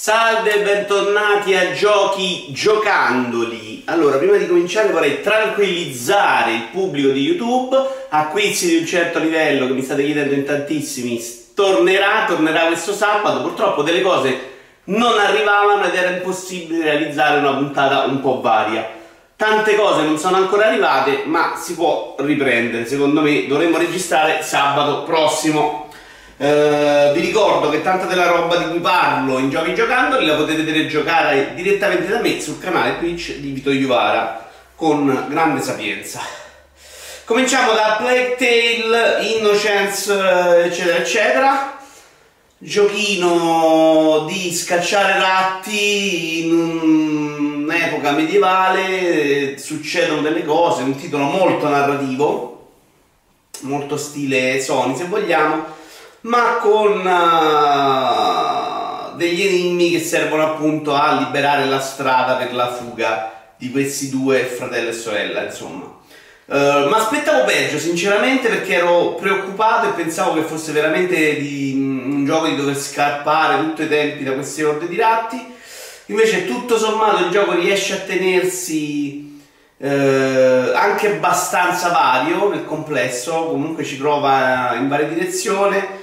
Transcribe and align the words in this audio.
Salve 0.00 0.54
e 0.54 0.62
bentornati 0.62 1.56
a 1.56 1.72
Giochi 1.72 2.52
Giocandoli. 2.52 3.82
Allora, 3.86 4.16
prima 4.18 4.36
di 4.36 4.46
cominciare 4.46 4.92
vorrei 4.92 5.20
tranquillizzare 5.22 6.52
il 6.52 6.68
pubblico 6.70 7.08
di 7.08 7.22
YouTube, 7.22 7.76
acquisti 8.08 8.68
di 8.68 8.76
un 8.76 8.86
certo 8.86 9.18
livello 9.18 9.66
che 9.66 9.72
mi 9.72 9.82
state 9.82 10.04
chiedendo 10.04 10.34
in 10.34 10.44
tantissimi, 10.44 11.20
tornerà, 11.52 12.26
tornerà 12.28 12.66
questo 12.66 12.92
sabato, 12.92 13.42
purtroppo 13.42 13.82
delle 13.82 14.00
cose 14.00 14.38
non 14.84 15.18
arrivavano 15.18 15.82
ed 15.86 15.94
era 15.96 16.10
impossibile 16.10 16.84
realizzare 16.84 17.40
una 17.40 17.54
puntata 17.54 18.04
un 18.04 18.20
po' 18.20 18.40
varia. 18.40 18.88
Tante 19.34 19.74
cose 19.74 20.02
non 20.02 20.16
sono 20.16 20.36
ancora 20.36 20.66
arrivate, 20.66 21.24
ma 21.24 21.54
si 21.56 21.74
può 21.74 22.14
riprendere. 22.20 22.86
Secondo 22.86 23.20
me 23.20 23.48
dovremmo 23.48 23.78
registrare 23.78 24.42
sabato 24.42 25.02
prossimo. 25.02 25.87
Uh, 26.38 27.12
vi 27.14 27.20
ricordo 27.20 27.68
che 27.68 27.82
tanta 27.82 28.06
della 28.06 28.28
roba 28.28 28.58
di 28.58 28.68
cui 28.68 28.78
parlo 28.78 29.38
in 29.38 29.50
giochi 29.50 29.74
giocandoli 29.74 30.24
la 30.24 30.36
potete 30.36 30.62
vedere 30.62 30.86
giocare 30.86 31.52
direttamente 31.56 32.06
da 32.06 32.20
me 32.20 32.40
sul 32.40 32.60
canale 32.60 32.96
Twitch 32.98 33.38
di 33.38 33.50
Vito 33.50 33.72
Iuvara 33.72 34.48
con 34.76 35.26
grande 35.28 35.60
sapienza. 35.60 36.20
Cominciamo 37.24 37.72
da 37.72 37.96
Plague 37.98 38.36
Tale, 38.36 39.24
Innocence, 39.36 40.12
eccetera, 40.64 40.96
eccetera. 40.98 41.78
Giochino 42.56 44.24
di 44.28 44.54
scacciare 44.54 45.18
ratti 45.18 46.44
in 46.44 46.52
un'epoca 47.64 48.12
medievale, 48.12 49.58
succedono 49.58 50.20
delle 50.20 50.44
cose, 50.44 50.84
un 50.84 50.94
titolo 50.94 51.24
molto 51.24 51.68
narrativo, 51.68 52.68
molto 53.62 53.96
stile 53.96 54.60
Sony 54.60 54.94
se 54.96 55.06
vogliamo 55.06 55.77
ma 56.22 56.56
con 56.60 57.06
uh, 57.06 59.16
degli 59.16 59.42
enigmi 59.42 59.90
che 59.90 60.00
servono 60.00 60.44
appunto 60.44 60.94
a 60.94 61.12
liberare 61.14 61.66
la 61.66 61.80
strada 61.80 62.34
per 62.34 62.52
la 62.54 62.72
fuga 62.72 63.32
di 63.56 63.70
questi 63.70 64.10
due 64.10 64.40
fratello 64.44 64.88
e 64.90 64.92
sorella, 64.92 65.44
insomma. 65.44 65.96
Uh, 66.46 66.88
ma 66.88 66.96
aspettavo 66.96 67.44
peggio, 67.44 67.78
sinceramente, 67.78 68.48
perché 68.48 68.74
ero 68.76 69.14
preoccupato 69.16 69.88
e 69.88 69.92
pensavo 69.92 70.34
che 70.34 70.42
fosse 70.42 70.72
veramente 70.72 71.36
di, 71.36 71.74
un 71.76 72.24
gioco 72.24 72.46
di 72.46 72.56
dover 72.56 72.78
scappare 72.78 73.58
tutto 73.58 73.82
i 73.82 73.88
tempi 73.88 74.24
da 74.24 74.32
queste 74.32 74.64
orde 74.64 74.88
di 74.88 74.96
ratti. 74.96 75.54
Invece, 76.06 76.46
tutto 76.46 76.78
sommato, 76.78 77.24
il 77.24 77.30
gioco 77.30 77.52
riesce 77.52 77.92
a 77.92 77.98
tenersi 77.98 79.42
eh, 79.76 80.72
anche 80.74 81.16
abbastanza 81.16 81.90
vario 81.90 82.48
nel 82.48 82.64
complesso. 82.64 83.44
Comunque, 83.44 83.84
ci 83.84 83.98
prova 83.98 84.74
in 84.76 84.88
varie 84.88 85.08
direzioni. 85.08 85.97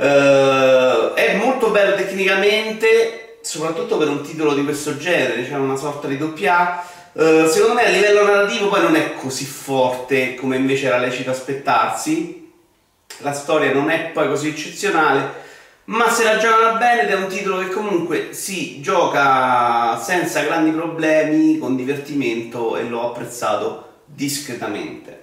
Uh, 0.00 1.12
è 1.12 1.36
molto 1.36 1.68
bello 1.68 1.94
tecnicamente, 1.94 3.36
soprattutto 3.42 3.98
per 3.98 4.08
un 4.08 4.22
titolo 4.22 4.54
di 4.54 4.64
questo 4.64 4.96
genere, 4.96 5.44
cioè 5.44 5.58
una 5.58 5.76
sorta 5.76 6.08
di 6.08 6.16
doppia. 6.16 6.82
Uh, 7.12 7.46
secondo 7.46 7.74
me 7.74 7.84
a 7.84 7.90
livello 7.90 8.24
narrativo 8.24 8.68
poi 8.68 8.80
non 8.80 8.94
è 8.96 9.12
così 9.16 9.44
forte 9.44 10.36
come 10.36 10.56
invece 10.56 10.86
era 10.86 10.96
lecito 10.96 11.30
aspettarsi. 11.30 12.50
La 13.18 13.34
storia 13.34 13.74
non 13.74 13.90
è 13.90 14.06
poi 14.06 14.28
così 14.28 14.48
eccezionale, 14.48 15.34
ma 15.86 16.08
se 16.08 16.24
la 16.24 16.38
giocano 16.38 16.78
bene 16.78 17.02
ed 17.02 17.10
è 17.10 17.16
un 17.16 17.26
titolo 17.26 17.58
che 17.58 17.68
comunque 17.68 18.28
si 18.30 18.80
gioca 18.80 20.00
senza 20.00 20.40
grandi 20.44 20.70
problemi, 20.70 21.58
con 21.58 21.76
divertimento 21.76 22.78
e 22.78 22.84
l'ho 22.84 23.10
apprezzato 23.10 24.04
discretamente. 24.06 25.19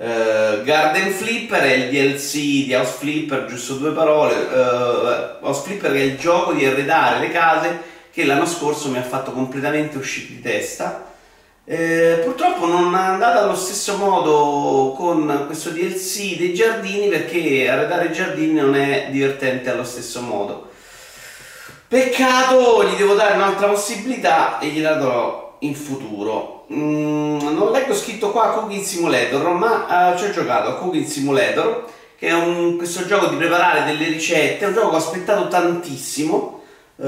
Uh, 0.00 0.62
Garden 0.62 1.12
Flipper 1.12 1.60
è 1.60 1.72
il 1.72 1.90
DLC 1.90 2.64
di 2.64 2.72
House 2.72 2.96
Flipper, 3.00 3.44
giusto 3.44 3.74
due 3.74 3.92
parole. 3.92 4.34
Uh, 4.34 5.44
House 5.44 5.60
Flipper 5.62 5.92
è 5.92 6.00
il 6.00 6.16
gioco 6.16 6.54
di 6.54 6.64
arredare 6.64 7.18
le 7.18 7.30
case 7.30 7.82
che 8.10 8.24
l'anno 8.24 8.46
scorso 8.46 8.88
mi 8.88 8.96
ha 8.96 9.02
fatto 9.02 9.32
completamente 9.32 9.98
uscire 9.98 10.28
di 10.28 10.40
testa. 10.40 11.04
Uh, 11.64 12.22
purtroppo 12.24 12.64
non 12.64 12.94
è 12.94 12.98
andata 12.98 13.42
allo 13.42 13.54
stesso 13.54 13.98
modo 13.98 14.94
con 14.96 15.42
questo 15.44 15.68
DLC 15.68 16.38
dei 16.38 16.54
giardini 16.54 17.08
perché 17.08 17.68
arredare 17.68 18.06
i 18.06 18.12
giardini 18.14 18.54
non 18.54 18.74
è 18.74 19.08
divertente 19.10 19.68
allo 19.68 19.84
stesso 19.84 20.22
modo. 20.22 20.70
Peccato, 21.88 22.84
gli 22.84 22.96
devo 22.96 23.12
dare 23.12 23.34
un'altra 23.34 23.66
possibilità 23.66 24.60
e 24.60 24.68
gliela 24.68 24.94
darò 24.94 25.56
in 25.58 25.74
futuro. 25.74 26.59
Mm, 26.72 27.38
non 27.56 27.72
leggo 27.72 27.94
scritto 27.94 28.30
qua 28.30 28.50
Cooking 28.50 28.84
Simulator, 28.84 29.50
ma 29.54 30.12
uh, 30.12 30.16
ci 30.16 30.26
ho 30.26 30.30
giocato 30.30 30.68
a 30.68 30.74
Cooking 30.74 31.04
Simulator, 31.04 31.84
che 32.16 32.28
è 32.28 32.32
un, 32.32 32.76
questo 32.76 33.04
gioco 33.06 33.26
di 33.26 33.34
preparare 33.34 33.84
delle 33.84 34.06
ricette, 34.06 34.64
è 34.64 34.68
un 34.68 34.74
gioco 34.74 34.90
che 34.90 34.94
ho 34.94 34.98
aspettato 34.98 35.48
tantissimo, 35.48 36.62
uh, 36.94 37.04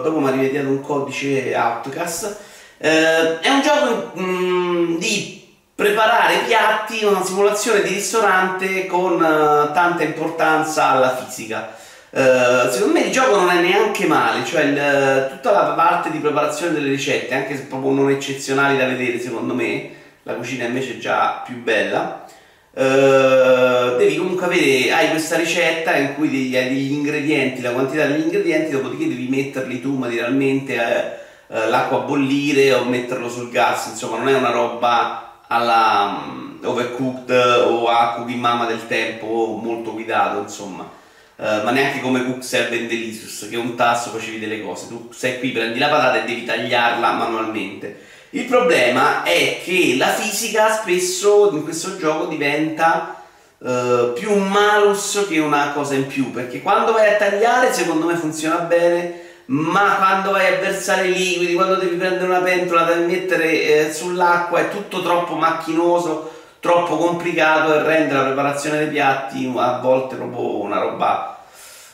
dopo 0.00 0.20
mi 0.20 0.28
ha 0.28 0.30
rivediato 0.30 0.68
un 0.68 0.80
codice 0.80 1.52
Outcast, 1.56 2.36
uh, 2.78 2.84
è 2.84 3.48
un 3.48 3.62
gioco 3.62 4.12
um, 4.14 4.98
di 4.98 5.44
preparare 5.74 6.44
piatti, 6.46 7.04
una 7.04 7.24
simulazione 7.24 7.82
di 7.82 7.94
ristorante 7.94 8.86
con 8.86 9.18
tanta 9.18 10.04
importanza 10.04 10.90
alla 10.90 11.16
fisica. 11.16 11.74
Uh, 12.12 12.68
secondo 12.68 12.94
me 12.94 13.04
il 13.04 13.12
gioco 13.12 13.36
non 13.36 13.50
è 13.50 13.60
neanche 13.60 14.04
male, 14.04 14.44
cioè 14.44 14.62
il, 14.62 15.28
tutta 15.30 15.52
la 15.52 15.74
parte 15.74 16.10
di 16.10 16.18
preparazione 16.18 16.72
delle 16.72 16.88
ricette, 16.88 17.34
anche 17.34 17.56
se 17.56 17.62
proprio 17.62 17.92
non 17.92 18.10
eccezionali 18.10 18.76
da 18.76 18.86
vedere, 18.86 19.20
secondo 19.20 19.54
me, 19.54 19.90
la 20.24 20.34
cucina 20.34 20.64
invece 20.64 20.94
è 20.94 20.98
già 20.98 21.42
più 21.46 21.62
bella. 21.62 22.26
Uh, 22.72 23.96
devi 23.96 24.16
comunque 24.16 24.46
avere, 24.46 24.92
hai 24.92 25.10
questa 25.10 25.36
ricetta 25.36 25.96
in 25.96 26.14
cui 26.14 26.30
degli, 26.30 26.56
hai 26.56 26.68
degli 26.68 26.92
ingredienti, 26.92 27.62
la 27.62 27.72
quantità 27.72 28.06
degli 28.06 28.22
ingredienti, 28.22 28.70
dopodiché 28.72 29.06
devi 29.06 29.28
metterli 29.28 29.80
tu 29.80 29.96
materialmente 29.96 31.18
uh, 31.46 31.68
l'acqua 31.68 31.98
a 31.98 32.02
bollire 32.02 32.72
o 32.74 32.84
metterlo 32.84 33.28
sul 33.28 33.50
gas, 33.50 33.86
insomma 33.86 34.18
non 34.18 34.28
è 34.28 34.34
una 34.34 34.50
roba 34.50 35.42
alla 35.46 36.24
um, 36.24 36.58
overcooked 36.62 37.30
o 37.66 37.86
a 37.88 38.14
cooking 38.14 38.40
mama 38.40 38.66
del 38.66 38.86
tempo 38.88 39.58
molto 39.62 39.92
guidato, 39.92 40.40
insomma. 40.40 40.98
Uh, 41.40 41.64
ma 41.64 41.70
neanche 41.70 42.00
come 42.00 42.22
Cook 42.22 42.44
Serve 42.44 42.76
and 42.76 42.86
Delicious, 42.86 43.48
che 43.48 43.56
un 43.56 43.74
tasto 43.74 44.10
facevi 44.10 44.38
delle 44.38 44.60
cose. 44.60 44.88
Tu 44.88 45.08
sei 45.10 45.38
qui, 45.38 45.52
prendi 45.52 45.78
la 45.78 45.88
patata 45.88 46.22
e 46.22 46.26
devi 46.26 46.44
tagliarla 46.44 47.12
manualmente. 47.12 47.98
Il 48.30 48.44
problema 48.44 49.22
è 49.22 49.62
che 49.64 49.94
la 49.96 50.08
fisica 50.08 50.70
spesso 50.70 51.48
in 51.54 51.64
questo 51.64 51.96
gioco 51.96 52.26
diventa 52.26 53.22
uh, 53.56 54.12
più 54.12 54.30
un 54.30 54.50
malus 54.50 55.24
che 55.30 55.38
una 55.38 55.70
cosa 55.72 55.94
in 55.94 56.08
più, 56.08 56.30
perché 56.30 56.60
quando 56.60 56.92
vai 56.92 57.14
a 57.14 57.16
tagliare 57.16 57.72
secondo 57.72 58.04
me 58.04 58.16
funziona 58.16 58.58
bene, 58.58 59.20
ma 59.46 59.96
quando 59.96 60.32
vai 60.32 60.46
a 60.46 60.58
versare 60.58 61.08
liquidi, 61.08 61.54
quando 61.54 61.76
devi 61.76 61.96
prendere 61.96 62.26
una 62.26 62.42
pentola 62.42 62.82
da 62.82 62.96
mettere 62.96 63.62
eh, 63.62 63.92
sull'acqua 63.94 64.60
è 64.60 64.68
tutto 64.68 65.00
troppo 65.00 65.36
macchinoso 65.36 66.39
troppo 66.60 66.96
complicato 66.96 67.74
e 67.74 67.82
rende 67.82 68.14
la 68.14 68.24
preparazione 68.24 68.78
dei 68.78 68.88
piatti 68.88 69.50
a 69.56 69.78
volte 69.78 70.16
proprio 70.16 70.60
una 70.60 70.78
roba 70.78 71.38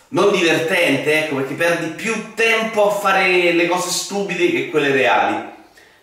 non 0.08 0.30
divertente, 0.30 1.24
ecco, 1.24 1.36
perché 1.36 1.54
perdi 1.54 1.86
più 1.88 2.34
tempo 2.34 2.88
a 2.88 2.94
fare 2.94 3.52
le 3.52 3.66
cose 3.66 3.90
stupide 3.90 4.50
che 4.50 4.70
quelle 4.70 4.92
reali. 4.92 5.54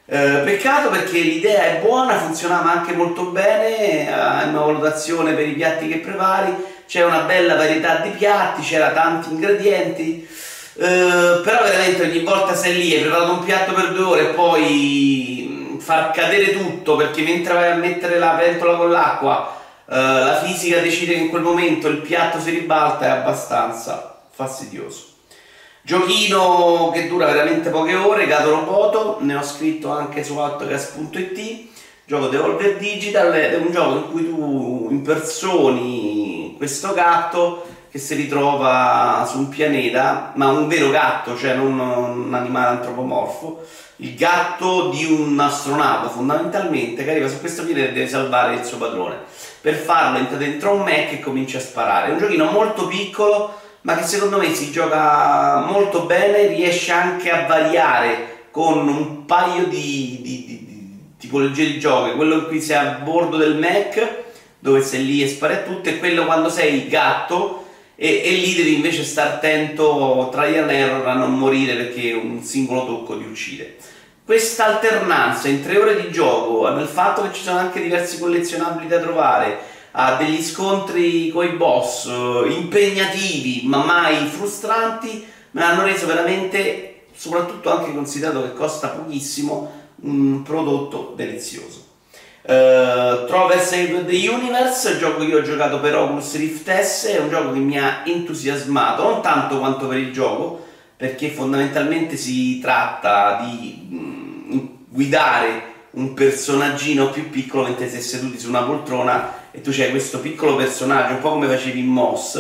Eh, 0.06 0.42
peccato 0.44 0.90
perché 0.90 1.20
l'idea 1.20 1.64
è 1.64 1.80
buona, 1.82 2.18
funzionava 2.18 2.72
anche 2.72 2.92
molto 2.94 3.28
bene, 3.28 4.14
hai 4.14 4.50
una 4.50 4.60
valutazione 4.60 5.34
per 5.34 5.48
i 5.48 5.54
piatti 5.54 5.88
che 5.88 6.00
prepari, 6.00 6.54
c'è 6.86 7.06
una 7.06 7.22
bella 7.22 7.56
varietà 7.56 7.98
di 7.98 8.10
piatti, 8.10 8.62
c'era 8.62 8.90
tanti 8.90 9.32
ingredienti, 9.32 10.28
eh, 10.76 11.40
però 11.42 11.64
veramente 11.64 12.04
ogni 12.04 12.20
volta 12.20 12.54
sei 12.54 12.76
lì, 12.76 12.94
hai 12.94 13.02
preparato 13.02 13.32
un 13.32 13.46
piatto 13.46 13.72
per 13.72 13.94
due 13.94 14.04
ore 14.04 14.22
e 14.22 14.34
poi 14.34 15.53
far 15.84 16.12
cadere 16.12 16.54
tutto 16.54 16.96
perché 16.96 17.22
mentre 17.22 17.54
vai 17.54 17.72
a 17.72 17.76
mettere 17.76 18.18
la 18.18 18.32
pentola 18.40 18.78
con 18.78 18.90
l'acqua 18.90 19.62
uh, 19.86 19.94
la 19.94 20.42
fisica 20.42 20.80
decide 20.80 21.14
che 21.14 21.20
in 21.20 21.30
quel 21.30 21.42
momento 21.42 21.90
il 21.90 21.98
piatto 21.98 22.40
si 22.40 22.52
ribalta 22.52 23.06
è 23.06 23.10
abbastanza 23.10 24.22
fastidioso. 24.30 25.12
Giochino 25.82 26.92
che 26.94 27.10
dura 27.10 27.26
veramente 27.26 27.70
poche 27.70 27.96
ore, 27.96 28.26
Gato 28.26 28.52
Roboto, 28.52 29.18
ne 29.20 29.36
ho 29.36 29.44
scritto 29.44 29.92
anche 29.92 30.24
su 30.24 30.38
autocast.it, 30.38 31.68
gioco 32.06 32.28
Devolver 32.28 32.78
Digital, 32.78 33.34
è 33.34 33.58
un 33.58 33.70
gioco 33.70 33.96
in 33.98 34.12
cui 34.12 34.26
tu 34.30 34.88
impersoni 34.90 36.56
questo 36.58 36.94
gatto 36.94 37.66
che 37.92 38.00
si 38.00 38.16
ritrova 38.16 39.28
su 39.30 39.38
un 39.38 39.50
pianeta, 39.50 40.32
ma 40.36 40.48
un 40.48 40.68
vero 40.68 40.90
gatto, 40.90 41.38
cioè 41.38 41.54
non 41.54 41.78
un 41.78 42.34
animale 42.34 42.78
antropomorfo, 42.78 43.66
il 44.04 44.16
gatto 44.16 44.90
di 44.90 45.06
un 45.06 45.40
astronauta 45.40 46.10
fondamentalmente 46.10 47.06
che 47.06 47.12
arriva 47.12 47.30
su 47.30 47.40
questo 47.40 47.64
pianeta 47.64 47.90
e 47.90 47.94
deve 47.94 48.08
salvare 48.08 48.56
il 48.56 48.66
suo 48.66 48.78
padrone. 48.78 49.16
Per 49.62 49.76
farlo 49.76 50.18
entra 50.18 50.36
dentro 50.36 50.74
un 50.74 50.82
mech 50.82 51.14
e 51.14 51.20
comincia 51.22 51.58
a 51.58 51.62
sparare. 51.62 52.10
È 52.10 52.12
un 52.12 52.18
giochino 52.18 52.52
molto 52.52 52.86
piccolo, 52.88 53.58
ma 53.82 53.96
che 53.96 54.04
secondo 54.04 54.38
me 54.38 54.54
si 54.54 54.72
gioca 54.72 55.66
molto 55.70 56.02
bene, 56.02 56.48
riesce 56.48 56.92
anche 56.92 57.32
a 57.32 57.46
variare 57.46 58.48
con 58.52 58.86
un 58.90 59.24
paio 59.24 59.68
di, 59.68 60.20
di, 60.22 60.42
di, 60.48 60.66
di 60.66 61.00
tipologie 61.18 61.66
di 61.66 61.80
giochi, 61.80 62.16
quello 62.16 62.36
in 62.36 62.48
cui 62.48 62.60
sei 62.60 62.76
a 62.76 63.00
bordo 63.02 63.38
del 63.38 63.56
mech, 63.56 64.24
dove 64.60 64.82
sei 64.82 65.06
lì 65.06 65.24
e 65.24 65.30
spari 65.30 65.54
a 65.54 65.62
tutto, 65.62 65.88
e 65.88 66.00
quello 66.00 66.26
quando 66.26 66.50
sei 66.50 66.90
gatto 66.90 67.64
e, 67.96 68.22
e, 68.24 68.32
lì 68.32 68.56
devi 68.56 68.76
invece 68.76 69.04
stare 69.04 69.36
attento 69.36 70.28
trial 70.32 70.64
and 70.64 70.72
error 70.72 71.08
a 71.08 71.14
non 71.14 71.38
morire 71.38 71.76
perché 71.76 72.12
un 72.12 72.42
singolo 72.42 72.86
tocco 72.86 73.18
ti 73.18 73.24
uccide. 73.24 73.78
Questa 74.26 74.68
alternanza 74.68 75.50
in 75.50 75.62
tre 75.62 75.78
ore 75.78 76.02
di 76.02 76.10
gioco, 76.10 76.70
nel 76.70 76.88
fatto 76.88 77.24
che 77.24 77.34
ci 77.34 77.44
sono 77.44 77.58
anche 77.58 77.82
diversi 77.82 78.20
collezionabili 78.20 78.88
da 78.88 79.00
trovare, 79.00 79.60
a 79.92 80.16
degli 80.16 80.42
scontri 80.42 81.30
con 81.30 81.46
i 81.46 81.50
boss 81.50 82.06
eh, 82.06 82.54
impegnativi 82.54 83.64
ma 83.66 83.84
mai 83.84 84.26
frustranti, 84.28 85.28
me 85.52 85.62
l'hanno 85.62 85.84
reso 85.84 86.06
veramente, 86.06 87.08
soprattutto 87.14 87.70
anche 87.70 87.94
considerato 87.94 88.44
che 88.44 88.54
costa 88.54 88.88
pochissimo, 88.88 89.72
un 90.04 90.42
prodotto 90.42 91.12
delizioso. 91.18 91.92
Uh, 92.44 93.26
Trover 93.26 93.60
Save 93.60 94.06
the 94.06 94.28
Universe, 94.30 94.98
gioco 95.00 95.20
che 95.20 95.26
io 95.26 95.40
ho 95.40 95.44
giocato 95.44 95.82
per 95.82 95.98
Oculus 95.98 96.36
Rift 96.38 96.72
S, 96.72 97.08
è 97.08 97.20
un 97.20 97.30
gioco 97.30 97.52
che 97.52 97.60
mi 97.60 97.78
ha 97.78 98.04
entusiasmato, 98.06 99.04
non 99.04 99.22
tanto 99.22 99.60
quanto 99.60 99.88
per 99.88 99.98
il 99.98 100.14
gioco, 100.14 100.72
perché 100.98 101.30
fondamentalmente 101.30 102.18
si 102.18 102.60
tratta 102.60 103.44
di 103.44 103.88
mm, 103.92 104.60
guidare 104.90 105.72
un 105.92 106.14
personaggino 106.14 107.10
più 107.10 107.30
piccolo 107.30 107.64
mentre 107.64 107.90
sei 107.90 108.02
seduti 108.02 108.40
su 108.40 108.50
una 108.50 108.64
poltrona 108.64 109.42
e 109.52 109.62
tu 109.62 109.72
c'hai 109.72 109.92
questo 109.92 110.20
piccolo 110.20 110.56
personaggio, 110.56 111.14
un 111.14 111.22
po' 111.22 111.32
come 111.32 111.48
facevi 111.48 111.80
in 111.80 111.88
Moss, 111.88 112.36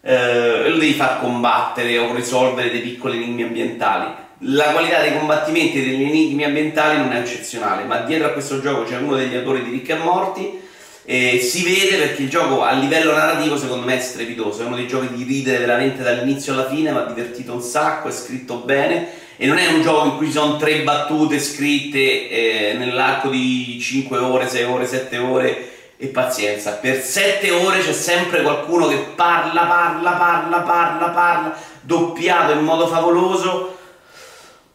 eh, 0.00 0.64
e 0.64 0.68
lo 0.70 0.78
devi 0.78 0.94
far 0.94 1.20
combattere 1.20 1.98
o 1.98 2.14
risolvere 2.14 2.70
dei 2.70 2.80
piccoli 2.80 3.22
enigmi 3.22 3.42
ambientali. 3.42 4.24
La 4.40 4.72
qualità 4.72 5.00
dei 5.00 5.16
combattimenti 5.18 5.78
e 5.78 5.84
degli 5.84 6.02
enigmi 6.04 6.44
ambientali 6.44 6.98
non 6.98 7.12
è 7.12 7.20
eccezionale, 7.20 7.84
ma 7.84 7.98
dietro 8.00 8.28
a 8.28 8.30
questo 8.30 8.60
gioco 8.60 8.84
c'è 8.84 8.98
uno 8.98 9.16
degli 9.16 9.34
autori 9.34 9.62
di 9.62 9.70
Rick 9.70 9.90
e 9.90 9.96
Morty 9.96 10.60
e 11.08 11.38
si 11.38 11.62
vede 11.62 11.98
perché 11.98 12.22
il 12.22 12.28
gioco 12.28 12.64
a 12.64 12.72
livello 12.72 13.12
narrativo 13.12 13.56
secondo 13.56 13.86
me 13.86 13.96
è 13.96 14.00
strepitoso, 14.00 14.62
è 14.62 14.66
uno 14.66 14.74
dei 14.74 14.88
giochi 14.88 15.14
di 15.14 15.22
ridere 15.22 15.58
veramente 15.58 16.02
dall'inizio 16.02 16.52
alla 16.52 16.66
fine, 16.66 16.90
ma 16.90 17.02
divertito 17.02 17.52
un 17.52 17.62
sacco, 17.62 18.08
è 18.08 18.12
scritto 18.12 18.56
bene. 18.56 19.24
E 19.36 19.46
non 19.46 19.58
è 19.58 19.68
un 19.68 19.82
gioco 19.82 20.06
in 20.06 20.16
cui 20.16 20.26
ci 20.26 20.32
sono 20.32 20.56
tre 20.56 20.82
battute 20.82 21.38
scritte 21.38 21.98
eh, 22.28 22.74
nell'arco 22.76 23.28
di 23.28 23.78
5 23.80 24.18
ore, 24.18 24.48
6 24.48 24.64
ore, 24.64 24.86
7 24.86 25.18
ore. 25.18 25.70
E 25.98 26.08
pazienza, 26.08 26.72
per 26.72 27.00
7 27.00 27.50
ore 27.52 27.78
c'è 27.80 27.92
sempre 27.92 28.42
qualcuno 28.42 28.86
che 28.88 28.96
parla, 29.14 29.62
parla, 29.62 30.10
parla, 30.10 30.58
parla, 30.58 31.08
parla, 31.08 31.56
doppiato 31.80 32.52
in 32.52 32.64
modo 32.64 32.86
favoloso 32.86 33.75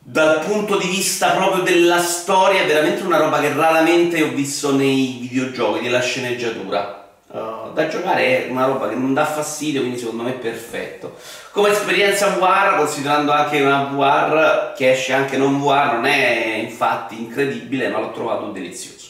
dal 0.03 0.39
punto 0.39 0.77
di 0.77 0.87
vista 0.87 1.29
proprio 1.29 1.61
della 1.61 1.99
storia 1.99 2.61
è 2.61 2.65
veramente 2.65 3.03
una 3.03 3.17
roba 3.17 3.39
che 3.39 3.53
raramente 3.53 4.23
ho 4.23 4.29
visto 4.29 4.75
nei 4.75 5.19
videogiochi, 5.21 5.83
della 5.83 6.01
sceneggiatura. 6.01 6.97
Uh, 7.27 7.71
da 7.71 7.87
giocare 7.87 8.45
è 8.45 8.49
una 8.49 8.65
roba 8.65 8.89
che 8.89 8.95
non 8.95 9.13
dà 9.13 9.25
fastidio, 9.25 9.79
quindi 9.81 9.99
secondo 9.99 10.23
me 10.23 10.31
è 10.31 10.39
perfetto. 10.39 11.17
Come 11.51 11.69
esperienza 11.69 12.29
VR, 12.29 12.77
considerando 12.77 13.31
anche 13.31 13.61
una 13.61 13.83
VR 13.83 14.73
che 14.75 14.91
esce 14.91 15.13
anche 15.13 15.37
non 15.37 15.61
VR, 15.61 15.93
non 15.93 16.05
è 16.05 16.57
infatti 16.61 17.21
incredibile, 17.21 17.87
ma 17.89 17.99
l'ho 17.99 18.11
trovato 18.11 18.47
delizioso. 18.47 19.09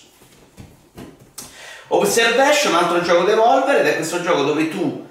Observation, 1.87 2.73
un 2.73 2.79
altro 2.79 3.01
gioco 3.01 3.23
Devolver, 3.23 3.79
ed 3.79 3.87
è 3.87 3.95
questo 3.95 4.21
gioco 4.21 4.43
dove 4.43 4.69
tu 4.69 5.07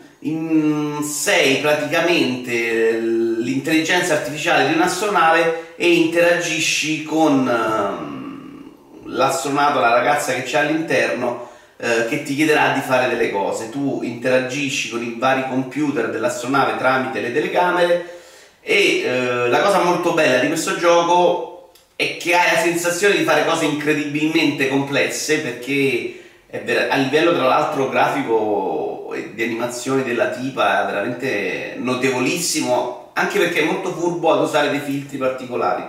sei 1.02 1.56
praticamente 1.62 2.98
l'intelligenza 2.98 4.14
artificiale 4.14 4.68
di 4.68 4.74
un'astronave 4.74 5.74
e 5.76 5.94
interagisci 5.94 7.04
con 7.04 7.46
uh, 7.46 9.08
l'astronave, 9.08 9.80
la 9.80 9.94
ragazza 9.94 10.34
che 10.34 10.42
c'è 10.42 10.58
all'interno 10.58 11.48
uh, 11.76 12.06
che 12.08 12.22
ti 12.22 12.34
chiederà 12.34 12.74
di 12.74 12.80
fare 12.80 13.08
delle 13.08 13.30
cose. 13.30 13.70
Tu 13.70 14.00
interagisci 14.02 14.90
con 14.90 15.02
i 15.02 15.16
vari 15.18 15.44
computer 15.48 16.10
dell'astronave 16.10 16.76
tramite 16.76 17.20
le 17.20 17.32
telecamere 17.32 18.18
e 18.60 19.02
uh, 19.04 19.48
la 19.48 19.60
cosa 19.60 19.82
molto 19.82 20.12
bella 20.12 20.38
di 20.38 20.48
questo 20.48 20.76
gioco 20.76 21.70
è 21.96 22.18
che 22.18 22.34
hai 22.34 22.54
la 22.54 22.60
sensazione 22.60 23.16
di 23.16 23.24
fare 23.24 23.46
cose 23.46 23.64
incredibilmente 23.64 24.68
complesse 24.68 25.38
perché 25.38 26.16
a 26.90 26.96
livello 26.96 27.32
tra 27.32 27.46
l'altro 27.46 27.88
grafico 27.88 28.89
di 29.34 29.42
animazione 29.42 30.02
della 30.02 30.28
tipa 30.28 30.82
è 30.82 30.86
veramente 30.86 31.74
notevolissimo 31.76 33.10
anche 33.14 33.38
perché 33.38 33.60
è 33.60 33.64
molto 33.64 33.92
furbo 33.92 34.32
ad 34.32 34.42
usare 34.42 34.70
dei 34.70 34.80
filtri 34.80 35.18
particolari 35.18 35.84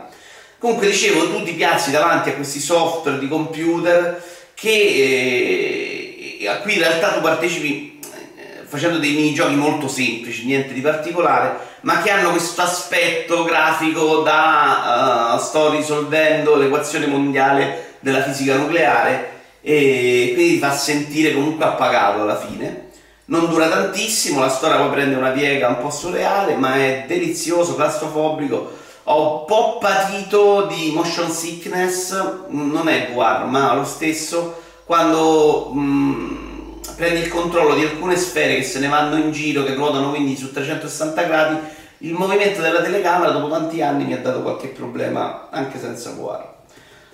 comunque 0.58 0.88
dicevo 0.88 1.30
tu 1.30 1.44
ti 1.44 1.54
piazzi 1.54 1.92
davanti 1.92 2.30
a 2.30 2.34
questi 2.34 2.60
software 2.60 3.20
di 3.20 3.28
computer 3.28 4.22
che, 4.62 6.38
eh, 6.40 6.48
a 6.48 6.58
cui 6.58 6.74
in 6.74 6.80
realtà 6.80 7.14
tu 7.14 7.22
partecipi 7.22 8.00
eh, 8.38 8.64
facendo 8.66 9.00
dei 9.00 9.14
minigiochi 9.14 9.56
molto 9.56 9.88
semplici, 9.88 10.46
niente 10.46 10.74
di 10.74 10.82
particolare, 10.82 11.58
ma 11.82 12.04
che 12.04 12.12
hanno 12.12 12.30
questo 12.30 12.62
aspetto 12.62 13.44
grafico 13.44 14.18
da 14.18 15.34
uh, 15.34 15.40
sto 15.40 15.72
risolvendo 15.72 16.56
l'equazione 16.58 17.08
mondiale 17.08 17.96
della 18.02 18.22
fisica 18.22 18.56
nucleare 18.56 19.30
e 19.62 20.32
quindi 20.36 20.54
ti 20.54 20.60
fa 20.60 20.74
sentire 20.74 21.34
comunque 21.34 21.66
appagato 21.66 22.22
alla 22.22 22.38
fine. 22.38 22.90
Non 23.32 23.48
dura 23.48 23.70
tantissimo, 23.70 24.42
la 24.42 24.50
storia 24.50 24.76
poi 24.76 24.90
prende 24.90 25.16
una 25.16 25.30
piega 25.30 25.70
un 25.70 25.78
po' 25.78 25.90
surreale, 25.90 26.56
ma 26.56 26.76
è 26.76 27.06
delizioso, 27.08 27.76
claustrofobico. 27.76 28.74
Ho 29.04 29.40
un 29.40 29.46
po' 29.46 29.78
patito 29.78 30.64
di 30.64 30.92
motion 30.94 31.32
sickness, 31.32 32.12
non 32.50 32.90
è 32.90 33.12
VR, 33.14 33.46
ma 33.46 33.74
lo 33.74 33.86
stesso, 33.86 34.62
quando 34.84 35.70
mh, 35.72 36.80
prendi 36.98 37.22
il 37.22 37.30
controllo 37.30 37.74
di 37.74 37.84
alcune 37.84 38.18
sfere 38.18 38.56
che 38.56 38.64
se 38.64 38.80
ne 38.80 38.90
vanno 38.90 39.16
in 39.16 39.32
giro, 39.32 39.64
che 39.64 39.76
ruotano 39.76 40.10
quindi 40.10 40.36
su 40.36 40.52
360 40.52 41.22
gradi, 41.24 41.58
il 42.00 42.14
movimento 42.14 42.60
della 42.60 42.82
telecamera 42.82 43.32
dopo 43.32 43.48
tanti 43.48 43.82
anni 43.82 44.04
mi 44.04 44.14
ha 44.14 44.20
dato 44.20 44.42
qualche 44.42 44.68
problema 44.68 45.48
anche 45.52 45.80
senza 45.80 46.12
VR 46.12 46.52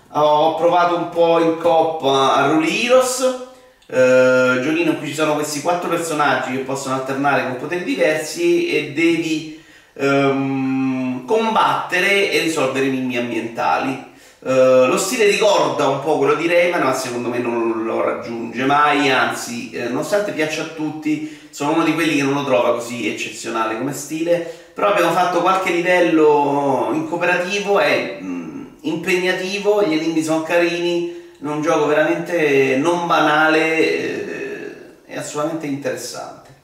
ho 0.10 0.56
provato 0.56 0.96
un 0.96 1.10
po' 1.10 1.40
in 1.40 1.58
coppa 1.58 2.36
a 2.36 2.48
Rule 2.48 2.70
Heroes, 2.70 3.47
eh, 3.88 4.60
giochino 4.62 4.92
in 4.92 4.98
cui 4.98 5.08
ci 5.08 5.14
sono 5.14 5.34
questi 5.34 5.62
quattro 5.62 5.90
personaggi 5.90 6.52
che 6.52 6.60
possono 6.60 6.96
alternare 6.96 7.44
con 7.44 7.58
poteri 7.58 7.84
diversi 7.84 8.68
e 8.68 8.92
devi 8.92 9.64
ehm, 9.94 11.26
combattere 11.26 12.32
e 12.32 12.40
risolvere 12.42 12.86
enigmi 12.86 13.18
ambientali. 13.18 14.16
Uh, 14.40 14.86
lo 14.86 14.98
stile 14.98 15.26
ricorda 15.26 15.88
un 15.88 16.00
po' 16.02 16.20
quello 16.20 16.36
di 16.36 16.48
Rayman, 16.48 16.84
ma 16.84 16.94
secondo 16.94 17.28
me 17.28 17.40
non 17.40 17.84
lo 17.84 18.02
raggiunge 18.02 18.66
mai, 18.66 19.10
anzi, 19.10 19.72
eh, 19.72 19.88
nonostante 19.88 20.32
piaccia 20.32 20.62
a 20.62 20.68
tutti, 20.68 21.38
sono 21.50 21.74
uno 21.74 21.84
di 21.84 21.96
quelli 21.96 22.16
che 22.16 22.22
non 22.22 22.36
lo 22.36 22.46
trova 22.46 22.74
così 22.74 23.10
eccezionale 23.10 23.78
come 23.78 23.94
stile, 23.94 24.50
però 24.76 24.90
abbiamo 24.90 25.12
fatto 25.12 25.42
qualche 25.42 25.72
livello 25.72 26.92
in 26.94 27.10
cooperativo 27.10 27.80
e 27.80 28.20
mh, 28.22 28.68
impegnativo, 28.82 29.84
gli 29.84 29.94
enigmi 29.94 30.22
sono 30.22 30.44
carini, 30.44 31.17
è 31.40 31.46
un 31.46 31.62
gioco 31.62 31.86
veramente 31.86 32.78
non 32.78 33.06
banale 33.06 33.78
eh, 33.78 34.76
e 35.06 35.18
assolutamente 35.18 35.68
interessante. 35.68 36.56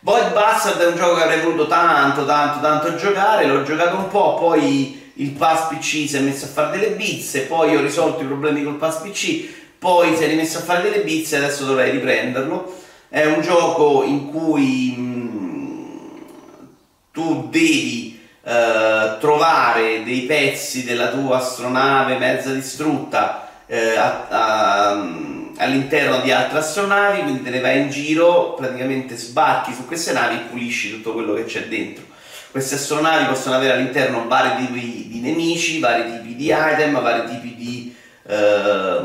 Void 0.00 0.32
Bastard 0.32 0.80
è 0.80 0.86
un 0.86 0.96
gioco 0.96 1.16
che 1.16 1.22
avrei 1.24 1.40
voluto 1.40 1.66
tanto, 1.66 2.24
tanto, 2.24 2.60
tanto 2.60 2.94
giocare, 2.94 3.46
l'ho 3.46 3.64
giocato 3.64 3.96
un 3.96 4.08
po', 4.08 4.34
poi 4.34 5.10
il 5.14 5.30
pass 5.30 5.68
PC 5.68 6.08
si 6.08 6.16
è 6.16 6.20
messo 6.20 6.44
a 6.44 6.48
fare 6.48 6.78
delle 6.78 6.94
bizze, 6.94 7.40
poi 7.40 7.74
ho 7.74 7.80
risolto 7.80 8.22
i 8.22 8.26
problemi 8.26 8.62
col 8.62 8.76
pass 8.76 9.00
PC, 9.00 9.48
poi 9.78 10.14
si 10.16 10.22
è 10.22 10.28
rimesso 10.28 10.58
a 10.58 10.62
fare 10.62 10.82
delle 10.82 11.02
bizze 11.02 11.34
e 11.34 11.38
adesso 11.38 11.64
dovrei 11.64 11.90
riprenderlo. 11.90 12.72
È 13.08 13.24
un 13.24 13.40
gioco 13.40 14.04
in 14.04 14.30
cui 14.30 14.94
mh, 14.96 15.00
mm, 15.00 16.16
tu 17.10 17.48
devi 17.50 18.20
eh, 18.44 19.16
trovare 19.18 20.04
dei 20.04 20.20
pezzi 20.20 20.84
della 20.84 21.08
tua 21.08 21.38
astronave 21.38 22.18
mezza 22.18 22.52
distrutta 22.52 23.45
eh, 23.66 23.96
a, 23.96 24.90
all'interno 25.58 26.20
di 26.20 26.30
altre 26.30 26.58
astronavi, 26.58 27.22
quindi 27.22 27.42
te 27.42 27.50
ne 27.50 27.60
vai 27.60 27.80
in 27.80 27.90
giro, 27.90 28.54
praticamente 28.54 29.16
sbarchi 29.16 29.72
su 29.72 29.86
queste 29.86 30.12
navi 30.12 30.36
e 30.36 30.40
pulisci 30.50 30.90
tutto 30.90 31.12
quello 31.12 31.34
che 31.34 31.44
c'è 31.44 31.66
dentro. 31.66 32.04
Queste 32.50 32.76
astronavi 32.76 33.26
possono 33.26 33.56
avere 33.56 33.74
all'interno 33.74 34.26
vari 34.26 34.66
tipi 34.66 35.08
di 35.08 35.20
nemici, 35.20 35.78
vari 35.78 36.10
tipi 36.10 36.36
di 36.36 36.46
item, 36.46 37.00
vari 37.00 37.28
tipi 37.28 37.54
di 37.54 37.94
eh, 38.26 39.00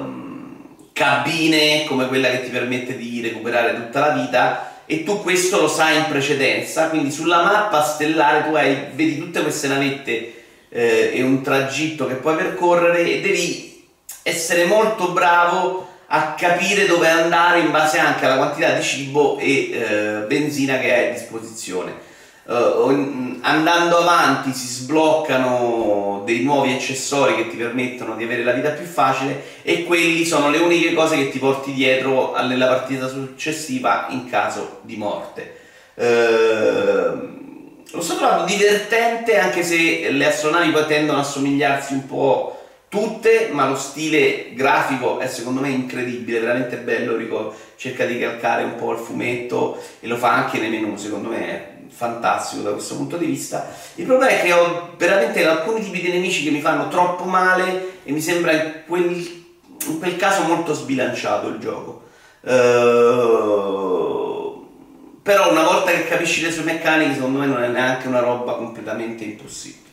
cabine 0.93 1.83
come 1.85 2.07
quella 2.07 2.29
che 2.29 2.43
ti 2.43 2.49
permette 2.49 2.95
di 2.95 3.21
recuperare 3.21 3.75
tutta 3.75 3.99
la 3.99 4.09
vita 4.09 4.71
e 4.85 5.03
tu 5.03 5.21
questo 5.21 5.59
lo 5.59 5.67
sai 5.67 5.97
in 5.97 6.05
precedenza, 6.07 6.89
quindi 6.89 7.11
sulla 7.11 7.43
mappa 7.43 7.81
stellare 7.81 8.47
tu 8.47 8.55
hai, 8.55 8.75
vedi 8.93 9.17
tutte 9.17 9.41
queste 9.41 9.67
navette 9.67 10.33
eh, 10.69 11.11
e 11.13 11.23
un 11.23 11.41
tragitto 11.41 12.07
che 12.07 12.15
puoi 12.15 12.35
percorrere 12.35 13.01
e 13.09 13.21
devi 13.21 13.70
essere 14.23 14.65
molto 14.65 15.11
bravo 15.11 15.87
a 16.07 16.33
capire 16.33 16.85
dove 16.85 17.07
andare 17.07 17.59
in 17.59 17.71
base 17.71 17.97
anche 17.97 18.25
alla 18.25 18.37
quantità 18.37 18.73
di 18.73 18.83
cibo 18.83 19.37
e 19.37 19.71
eh, 19.71 20.25
benzina 20.27 20.77
che 20.77 20.93
hai 20.93 21.09
a 21.09 21.13
disposizione 21.13 22.09
uh, 22.43 23.39
andando 23.41 23.97
avanti 23.97 24.53
si 24.53 24.67
sbloccano 24.67 26.23
dei 26.25 26.43
nuovi 26.43 26.73
accessori 26.73 27.35
che 27.35 27.49
ti 27.49 27.55
permettono 27.55 28.15
di 28.15 28.23
avere 28.23 28.43
la 28.43 28.51
vita 28.51 28.69
più 28.69 28.85
facile 28.85 29.43
e 29.61 29.83
quelli 29.83 30.25
sono 30.25 30.49
le 30.49 30.57
uniche 30.57 30.93
cose 30.93 31.15
che 31.17 31.29
ti 31.29 31.39
porti 31.39 31.73
dietro 31.73 32.35
nella 32.41 32.67
partita 32.67 33.07
successiva 33.07 34.07
in 34.09 34.29
caso 34.29 34.79
di 34.81 34.97
morte. 34.97 35.59
Eh, 35.95 37.39
lo 37.93 38.01
sto 38.01 38.15
trovando 38.15 38.45
divertente 38.45 39.37
anche 39.37 39.63
se 39.63 40.09
le 40.11 40.25
astronavi 40.25 40.71
poi 40.71 40.85
tendono 40.85 41.19
a 41.19 41.23
somigliarsi 41.23 41.93
un 41.93 42.07
po' 42.07 42.60
tutte, 42.91 43.49
ma 43.53 43.69
lo 43.69 43.77
stile 43.77 44.53
grafico 44.53 45.19
è 45.19 45.27
secondo 45.27 45.61
me 45.61 45.69
incredibile, 45.69 46.41
veramente 46.41 46.75
bello, 46.75 47.15
Rico 47.15 47.55
cerca 47.77 48.03
di 48.03 48.19
calcare 48.19 48.65
un 48.65 48.75
po' 48.75 48.91
il 48.91 48.97
fumetto 48.97 49.81
e 50.01 50.07
lo 50.07 50.17
fa 50.17 50.33
anche 50.33 50.59
nei 50.59 50.69
menu, 50.69 50.97
secondo 50.97 51.29
me 51.29 51.47
è 51.47 51.71
fantastico 51.87 52.63
da 52.63 52.71
questo 52.71 52.97
punto 52.97 53.15
di 53.15 53.27
vista. 53.27 53.73
Il 53.95 54.03
problema 54.03 54.33
è 54.33 54.41
che 54.41 54.51
ho 54.51 54.89
veramente 54.97 55.47
alcuni 55.47 55.81
tipi 55.81 56.01
di 56.01 56.11
nemici 56.11 56.43
che 56.43 56.51
mi 56.51 56.59
fanno 56.59 56.89
troppo 56.89 57.23
male 57.23 57.99
e 58.03 58.11
mi 58.11 58.19
sembra 58.19 58.51
in 58.51 58.81
quel, 58.85 59.09
in 59.85 59.97
quel 59.97 60.17
caso 60.17 60.41
molto 60.43 60.73
sbilanciato 60.73 61.47
il 61.47 61.59
gioco. 61.59 62.09
Uh, 62.41 62.51
però 65.21 65.49
una 65.49 65.63
volta 65.63 65.91
che 65.91 66.09
capisci 66.09 66.41
le 66.41 66.51
sue 66.51 66.63
meccaniche, 66.63 67.13
secondo 67.13 67.39
me 67.39 67.45
non 67.45 67.63
è 67.63 67.69
neanche 67.69 68.09
una 68.09 68.19
roba 68.19 68.55
completamente 68.55 69.23
impossibile. 69.23 69.90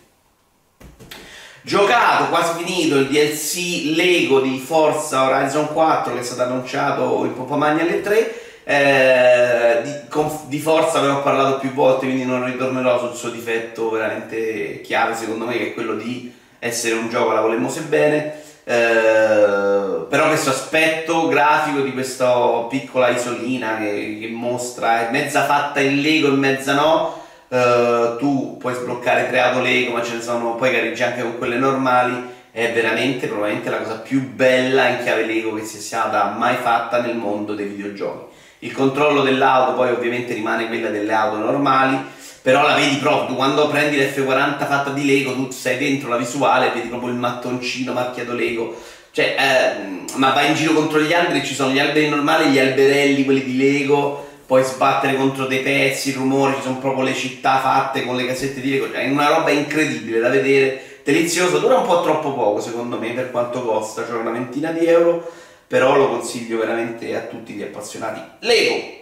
Giocato, 1.69 2.31
quasi 2.31 2.65
finito 2.65 2.97
il 2.97 3.09
DLC 3.09 3.95
Lego 3.95 4.41
di 4.41 4.59
Forza 4.59 5.25
Horizon 5.25 5.71
4 5.71 6.15
che 6.15 6.21
è 6.21 6.23
stato 6.23 6.41
annunciato 6.45 7.27
in 7.27 7.35
Popamania 7.35 7.83
alle 7.83 8.01
3. 8.01 8.41
Eh, 8.65 9.83
di, 9.83 9.93
con, 10.09 10.31
di, 10.47 10.61
Forza 10.61 11.03
ne 11.03 11.09
ho 11.09 11.21
parlato 11.21 11.59
più 11.59 11.75
volte, 11.75 12.07
quindi 12.07 12.25
non 12.25 12.43
ritornerò 12.47 12.99
sul 12.99 13.15
suo 13.15 13.29
difetto 13.29 13.91
veramente 13.91 14.81
chiave, 14.81 15.15
secondo 15.15 15.45
me, 15.45 15.59
che 15.59 15.67
è 15.67 15.75
quello 15.75 15.95
di 15.95 16.33
essere 16.59 16.95
un 16.95 17.11
gioco 17.11 17.33
alla 17.33 17.43
volemos 17.43 17.77
bene. 17.81 18.41
Eh, 18.65 20.07
però 20.09 20.29
questo 20.29 20.49
aspetto 20.49 21.29
grafico 21.29 21.81
di 21.81 21.93
questa 21.93 22.65
piccola 22.71 23.11
isolina 23.11 23.77
che, 23.77 24.17
che 24.19 24.29
mostra, 24.29 25.07
è 25.07 25.11
mezza 25.11 25.45
fatta 25.45 25.81
in 25.81 26.01
Lego 26.01 26.29
e 26.29 26.31
mezza 26.31 26.73
no 26.73 27.18
uh, 27.49 28.17
tu 28.19 28.57
puoi 28.59 28.75
sbloccare 28.75 29.29
tre 29.29 29.41
auto 29.41 29.61
Lego, 29.61 29.93
ma 29.93 30.03
ce 30.03 30.15
ne 30.15 30.23
sono, 30.23 30.55
poi 30.57 30.71
gareggi 30.71 31.03
anche 31.03 31.23
con 31.23 31.39
quelle 31.39 31.57
normali. 31.57 32.37
È 32.51 32.73
veramente 32.73 33.27
probabilmente 33.27 33.71
la 33.71 33.79
cosa 33.79 33.99
più 33.99 34.33
bella 34.33 34.89
in 34.89 35.03
chiave 35.03 35.25
Lego 35.25 35.55
che 35.55 35.65
sia 35.65 35.81
stata 35.81 36.35
mai 36.37 36.57
fatta 36.57 37.01
nel 37.01 37.15
mondo 37.15 37.55
dei 37.55 37.67
videogiochi. 37.67 38.35
Il 38.61 38.73
controllo 38.73 39.23
dell'auto 39.23 39.75
poi 39.75 39.91
ovviamente 39.91 40.35
rimane 40.35 40.67
quella 40.67 40.89
delle 40.89 41.13
auto 41.13 41.37
normali, 41.37 41.97
però 42.43 42.63
la 42.67 42.75
vedi 42.75 42.97
proprio, 42.97 43.37
quando 43.37 43.69
prendi 43.69 43.97
l'F40 43.99 44.67
fatta 44.67 44.91
di 44.91 45.07
Lego, 45.07 45.35
tu 45.35 45.51
sei 45.51 45.79
dentro 45.79 46.09
la 46.09 46.17
visuale, 46.17 46.71
vedi 46.75 46.89
proprio 46.89 47.11
il 47.11 47.19
mattoncino 47.19 47.93
macchiato 47.93 48.33
Lego, 48.33 48.77
cioè, 49.13 49.35
eh, 49.37 50.17
ma 50.17 50.31
vai 50.31 50.49
in 50.49 50.55
giro 50.55 50.75
contro 50.75 51.01
gli 51.01 51.13
alberi, 51.13 51.45
ci 51.45 51.55
sono 51.55 51.73
gli 51.73 51.79
alberi 51.79 52.09
normali, 52.09 52.51
gli 52.51 52.59
alberelli, 52.59 53.25
quelli 53.25 53.43
di 53.43 53.57
Lego, 53.57 54.28
puoi 54.49 54.65
sbattere 54.65 55.15
contro 55.15 55.45
dei 55.45 55.61
pezzi, 55.61 56.13
rumori, 56.13 56.55
ci 56.55 56.63
sono 56.63 56.79
proprio 56.79 57.05
le 57.05 57.13
città 57.13 57.61
fatte 57.61 58.07
con 58.07 58.17
le 58.17 58.25
casette 58.25 58.63
di 58.63 58.71
Lego, 58.71 58.91
cioè 58.91 59.03
è 59.03 59.11
una 59.11 59.29
roba 59.29 59.51
incredibile 59.51 60.21
da 60.21 60.31
vedere, 60.31 61.01
delizioso, 61.05 61.59
dura 61.59 61.77
un 61.77 61.87
po' 61.87 62.01
troppo 62.01 62.33
poco 62.33 62.59
secondo 62.59 62.97
me 62.97 63.11
per 63.11 63.31
quanto 63.31 63.63
costa, 63.63 64.07
cioè 64.07 64.17
una 64.17 64.31
ventina 64.31 64.71
di 64.71 64.87
euro, 64.87 65.31
però 65.67 65.99
lo 65.99 66.09
consiglio 66.09 66.57
veramente 66.57 67.15
a 67.15 67.21
tutti 67.21 67.53
gli 67.53 67.63
appassionati. 67.63 68.23
Lego! 68.39 68.97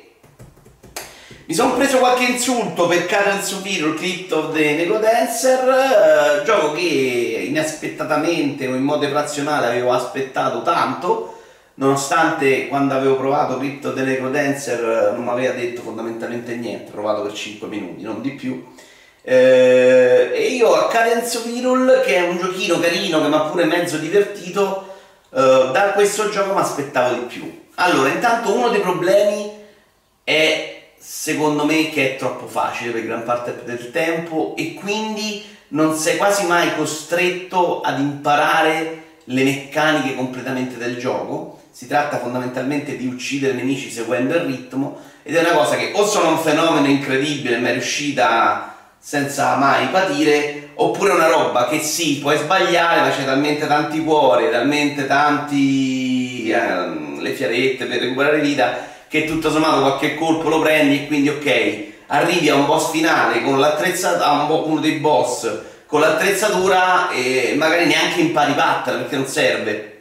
Mi 1.44 1.54
sono 1.54 1.74
preso 1.74 1.98
qualche 1.98 2.24
insulto 2.24 2.88
per 2.88 3.06
Karen 3.06 3.40
Sufiro, 3.40 3.90
il 3.90 3.94
Crypt 3.94 4.32
of 4.32 4.52
the 4.52 4.74
Nego 4.74 4.98
Dancer, 4.98 6.40
eh, 6.40 6.44
gioco 6.44 6.72
che 6.72 7.46
inaspettatamente 7.48 8.66
o 8.66 8.74
in 8.74 8.82
modo 8.82 9.06
irrazionale 9.06 9.68
avevo 9.68 9.92
aspettato 9.92 10.62
tanto, 10.62 11.35
nonostante 11.76 12.68
quando 12.68 12.94
avevo 12.94 13.16
provato 13.16 13.58
Crypto 13.58 13.92
the 13.92 14.02
Necrodancer 14.02 15.12
non 15.14 15.24
mi 15.24 15.30
aveva 15.30 15.54
detto 15.54 15.82
fondamentalmente 15.82 16.54
niente, 16.54 16.90
ho 16.90 16.94
provato 16.94 17.22
per 17.22 17.32
5 17.32 17.68
minuti, 17.68 18.02
non 18.02 18.20
di 18.20 18.32
più. 18.32 18.64
Eh, 19.22 20.30
e 20.32 20.46
io 20.52 20.72
a 20.74 20.86
Cadence 20.88 21.40
Virul, 21.44 22.02
che 22.04 22.16
è 22.16 22.28
un 22.28 22.38
giochino 22.38 22.78
carino 22.78 23.20
che 23.20 23.28
mi 23.28 23.34
ha 23.34 23.40
pure 23.40 23.64
mezzo 23.64 23.96
divertito, 23.98 24.94
eh, 25.30 25.70
da 25.72 25.92
questo 25.94 26.28
gioco 26.30 26.54
mi 26.54 26.60
aspettavo 26.60 27.14
di 27.14 27.24
più. 27.24 27.64
Allora, 27.76 28.08
intanto 28.08 28.54
uno 28.54 28.68
dei 28.68 28.80
problemi 28.80 29.50
è 30.24 30.90
secondo 30.98 31.64
me 31.64 31.90
che 31.90 32.14
è 32.14 32.16
troppo 32.16 32.46
facile 32.46 32.92
per 32.92 33.04
gran 33.04 33.24
parte 33.24 33.62
del 33.64 33.90
tempo 33.90 34.54
e 34.56 34.74
quindi 34.74 35.44
non 35.68 35.94
sei 35.94 36.16
quasi 36.16 36.46
mai 36.46 36.74
costretto 36.74 37.80
ad 37.82 38.00
imparare 38.00 39.02
le 39.24 39.44
meccaniche 39.44 40.14
completamente 40.14 40.76
del 40.78 40.96
gioco 40.98 41.55
si 41.76 41.86
tratta 41.86 42.20
fondamentalmente 42.20 42.96
di 42.96 43.06
uccidere 43.06 43.52
nemici 43.52 43.90
seguendo 43.90 44.34
il 44.34 44.44
ritmo 44.44 44.98
ed 45.22 45.36
è 45.36 45.40
una 45.40 45.50
cosa 45.50 45.76
che 45.76 45.90
o 45.94 46.06
sono 46.06 46.30
un 46.30 46.38
fenomeno 46.38 46.86
incredibile 46.86 47.58
ma 47.58 47.68
è 47.68 47.72
riuscita 47.72 48.74
senza 48.98 49.56
mai 49.56 49.88
patire 49.88 50.70
oppure 50.76 51.12
una 51.12 51.28
roba 51.28 51.68
che 51.68 51.80
sì 51.80 52.18
puoi 52.18 52.38
sbagliare 52.38 53.02
ma 53.02 53.10
c'è 53.10 53.26
talmente 53.26 53.66
tanti 53.66 54.02
cuori 54.02 54.50
talmente 54.50 55.06
tanti 55.06 56.48
eh, 56.48 57.20
le 57.20 57.32
fiarette 57.32 57.84
per 57.84 58.00
recuperare 58.00 58.40
vita 58.40 58.78
che 59.06 59.26
tutto 59.26 59.50
sommato 59.50 59.80
qualche 59.80 60.14
colpo 60.14 60.48
lo 60.48 60.60
prendi 60.60 61.02
e 61.02 61.06
quindi 61.06 61.28
ok 61.28 61.84
arrivi 62.06 62.48
a 62.48 62.54
un 62.54 62.64
boss 62.64 62.90
finale 62.90 63.42
con 63.42 63.60
l'attrezzatura 63.60 64.24
a 64.24 64.50
uno 64.50 64.80
dei 64.80 64.92
boss 64.92 65.58
con 65.84 66.00
l'attrezzatura 66.00 67.10
e 67.10 67.52
magari 67.54 67.84
neanche 67.84 68.22
impari 68.22 68.54
pattern 68.54 69.00
perché 69.00 69.16
non 69.16 69.26
serve 69.26 69.95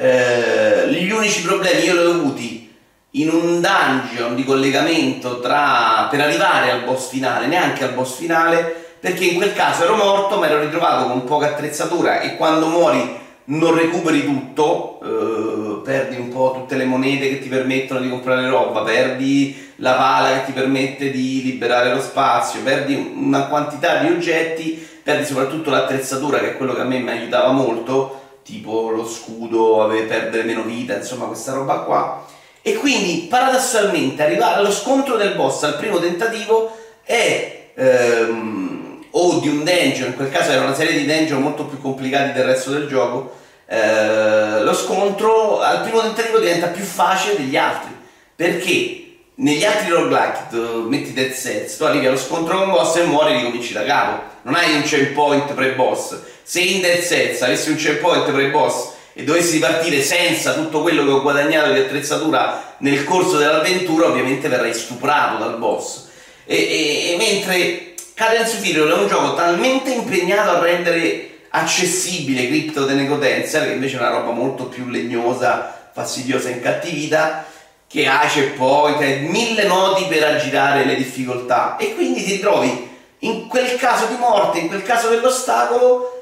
eh, 0.00 0.88
gli 0.88 1.10
unici 1.10 1.42
problemi 1.42 1.84
io 1.84 1.92
li 1.92 1.98
ho 1.98 2.10
avuti 2.10 2.74
in 3.14 3.28
un 3.28 3.60
dungeon 3.60 4.34
di 4.34 4.44
collegamento 4.44 5.40
tra, 5.40 6.06
per 6.10 6.20
arrivare 6.20 6.70
al 6.70 6.84
boss 6.84 7.10
finale, 7.10 7.46
neanche 7.46 7.84
al 7.84 7.92
boss 7.92 8.16
finale, 8.16 8.94
perché 8.98 9.24
in 9.24 9.36
quel 9.36 9.52
caso 9.52 9.84
ero 9.84 9.96
morto, 9.96 10.38
ma 10.38 10.48
ero 10.48 10.60
ritrovato 10.60 11.06
con 11.06 11.24
poca 11.24 11.48
attrezzatura 11.48 12.20
e 12.20 12.36
quando 12.36 12.68
muori 12.68 13.18
non 13.44 13.74
recuperi 13.74 14.24
tutto, 14.24 15.00
eh, 15.02 15.82
perdi 15.82 16.16
un 16.16 16.30
po' 16.30 16.52
tutte 16.54 16.76
le 16.76 16.84
monete 16.84 17.28
che 17.28 17.40
ti 17.40 17.48
permettono 17.48 18.00
di 18.00 18.08
comprare 18.08 18.48
roba, 18.48 18.82
perdi 18.82 19.72
la 19.76 19.92
pala 19.94 20.32
che 20.32 20.44
ti 20.46 20.52
permette 20.52 21.10
di 21.10 21.42
liberare 21.42 21.92
lo 21.92 22.00
spazio, 22.00 22.62
perdi 22.62 23.12
una 23.16 23.46
quantità 23.48 23.96
di 23.96 24.08
oggetti, 24.08 24.88
perdi 25.02 25.26
soprattutto 25.26 25.68
l'attrezzatura 25.68 26.38
che 26.38 26.52
è 26.52 26.56
quello 26.56 26.74
che 26.74 26.80
a 26.80 26.84
me 26.84 27.00
mi 27.00 27.10
aiutava 27.10 27.50
molto 27.50 28.19
tipo 28.50 28.90
lo 28.90 29.06
scudo, 29.06 29.86
perdere 30.08 30.42
meno 30.42 30.62
vita, 30.62 30.96
insomma 30.96 31.26
questa 31.26 31.52
roba 31.52 31.80
qua. 31.80 32.26
E 32.62 32.74
quindi 32.74 33.26
paradossalmente 33.28 34.22
arrivare 34.22 34.56
allo 34.56 34.72
scontro 34.72 35.16
del 35.16 35.34
boss 35.34 35.62
al 35.62 35.76
primo 35.76 35.98
tentativo 35.98 36.76
è 37.02 37.70
ehm, 37.74 39.06
o 39.10 39.38
di 39.38 39.48
un 39.48 39.64
dungeon, 39.64 40.08
in 40.08 40.16
quel 40.16 40.30
caso 40.30 40.50
era 40.50 40.62
una 40.62 40.74
serie 40.74 40.92
di 40.92 41.06
dungeon 41.06 41.40
molto 41.40 41.64
più 41.64 41.80
complicati 41.80 42.32
del 42.32 42.44
resto 42.44 42.70
del 42.70 42.86
gioco, 42.86 43.38
eh, 43.66 44.62
lo 44.62 44.74
scontro 44.74 45.60
al 45.60 45.82
primo 45.82 46.00
tentativo 46.00 46.38
diventa 46.38 46.66
più 46.66 46.84
facile 46.84 47.36
degli 47.36 47.56
altri. 47.56 47.96
Perché? 48.34 48.96
Negli 49.36 49.64
altri 49.64 49.90
roguelike, 49.90 50.54
metti 50.88 51.14
dead 51.14 51.32
sets, 51.32 51.78
tu 51.78 51.84
arrivi 51.84 52.06
allo 52.06 52.18
scontro 52.18 52.58
con 52.58 52.70
boss 52.70 52.96
e 52.96 53.04
muori 53.04 53.32
e 53.32 53.36
ricominci 53.38 53.72
da 53.72 53.84
capo. 53.84 54.22
Non 54.42 54.54
hai 54.54 54.74
un 54.74 54.82
checkpoint 54.82 55.54
pre-boss 55.54 56.18
se 56.50 56.58
in 56.58 56.80
Dead 56.80 57.00
Cells 57.00 57.40
avessi 57.42 57.70
un 57.70 57.76
checkpoint 57.76 58.28
per 58.28 58.42
i 58.42 58.48
boss 58.48 58.88
e 59.12 59.22
dovessi 59.22 59.52
ripartire 59.52 60.02
senza 60.02 60.54
tutto 60.54 60.82
quello 60.82 61.04
che 61.04 61.10
ho 61.12 61.22
guadagnato 61.22 61.70
di 61.70 61.78
attrezzatura 61.78 62.74
nel 62.78 63.04
corso 63.04 63.36
dell'avventura, 63.36 64.08
ovviamente 64.08 64.48
verrei 64.48 64.74
stuprato 64.74 65.38
dal 65.38 65.58
boss. 65.58 66.08
E, 66.44 66.56
e, 66.56 67.12
e 67.12 67.16
mentre 67.18 67.94
Cadence 68.14 68.56
Fury 68.56 68.72
è 68.72 68.92
un 68.94 69.06
gioco 69.06 69.34
talmente 69.34 69.92
impegnato 69.92 70.50
a 70.50 70.58
rendere 70.58 71.38
accessibile 71.50 72.48
Crypto 72.48 72.84
the 72.84 72.94
Necotenza, 72.94 73.62
che 73.62 73.70
invece 73.70 73.98
è 73.98 74.00
una 74.00 74.10
roba 74.10 74.32
molto 74.32 74.64
più 74.64 74.88
legnosa, 74.88 75.90
fastidiosa 75.92 76.48
e 76.48 76.54
incattivita, 76.54 77.46
che 77.86 78.08
ha 78.08 78.26
checkpoint, 78.26 79.20
mille 79.20 79.66
modi 79.66 80.06
per 80.06 80.24
aggirare 80.24 80.84
le 80.84 80.96
difficoltà 80.96 81.76
e 81.76 81.94
quindi 81.94 82.24
ti 82.24 82.32
ritrovi 82.32 82.88
in 83.20 83.46
quel 83.46 83.76
caso 83.76 84.06
di 84.06 84.16
morte, 84.16 84.58
in 84.58 84.66
quel 84.66 84.82
caso 84.82 85.10
dell'ostacolo, 85.10 86.18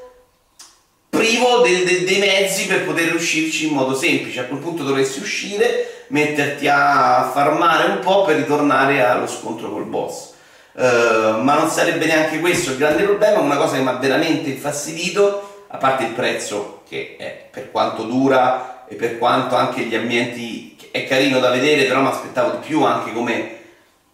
privo 1.19 1.59
de, 1.59 1.83
de, 1.83 2.03
dei 2.05 2.19
mezzi 2.19 2.65
per 2.65 2.85
poter 2.85 3.13
uscirci 3.13 3.67
in 3.67 3.73
modo 3.73 3.93
semplice. 3.93 4.39
A 4.39 4.45
quel 4.45 4.59
punto 4.59 4.83
dovresti 4.83 5.19
uscire, 5.19 6.05
metterti 6.07 6.67
a 6.67 7.29
farmare 7.33 7.91
un 7.91 7.99
po' 7.99 8.23
per 8.23 8.37
ritornare 8.37 9.03
allo 9.03 9.27
scontro 9.27 9.69
col 9.69 9.85
boss. 9.85 10.33
Uh, 10.71 11.41
ma 11.41 11.57
non 11.57 11.69
sarebbe 11.69 12.05
neanche 12.05 12.39
questo 12.39 12.71
il 12.71 12.77
grande 12.77 13.03
problema. 13.03 13.39
Una 13.39 13.57
cosa 13.57 13.75
che 13.75 13.81
mi 13.81 13.89
ha 13.89 13.97
veramente 13.97 14.49
infastidito, 14.49 15.65
a 15.67 15.77
parte 15.77 16.05
il 16.05 16.11
prezzo, 16.11 16.83
che 16.87 17.15
è 17.17 17.47
per 17.51 17.69
quanto 17.69 18.03
dura 18.03 18.85
e 18.87 18.95
per 18.95 19.17
quanto 19.17 19.55
anche 19.55 19.81
gli 19.81 19.95
ambienti 19.95 20.77
è 20.91 21.05
carino 21.05 21.39
da 21.39 21.49
vedere, 21.49 21.83
però 21.83 22.01
mi 22.01 22.07
aspettavo 22.07 22.51
di 22.51 22.65
più 22.65 22.83
anche 22.83 23.11
come 23.11 23.57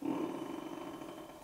mm, 0.03 0.13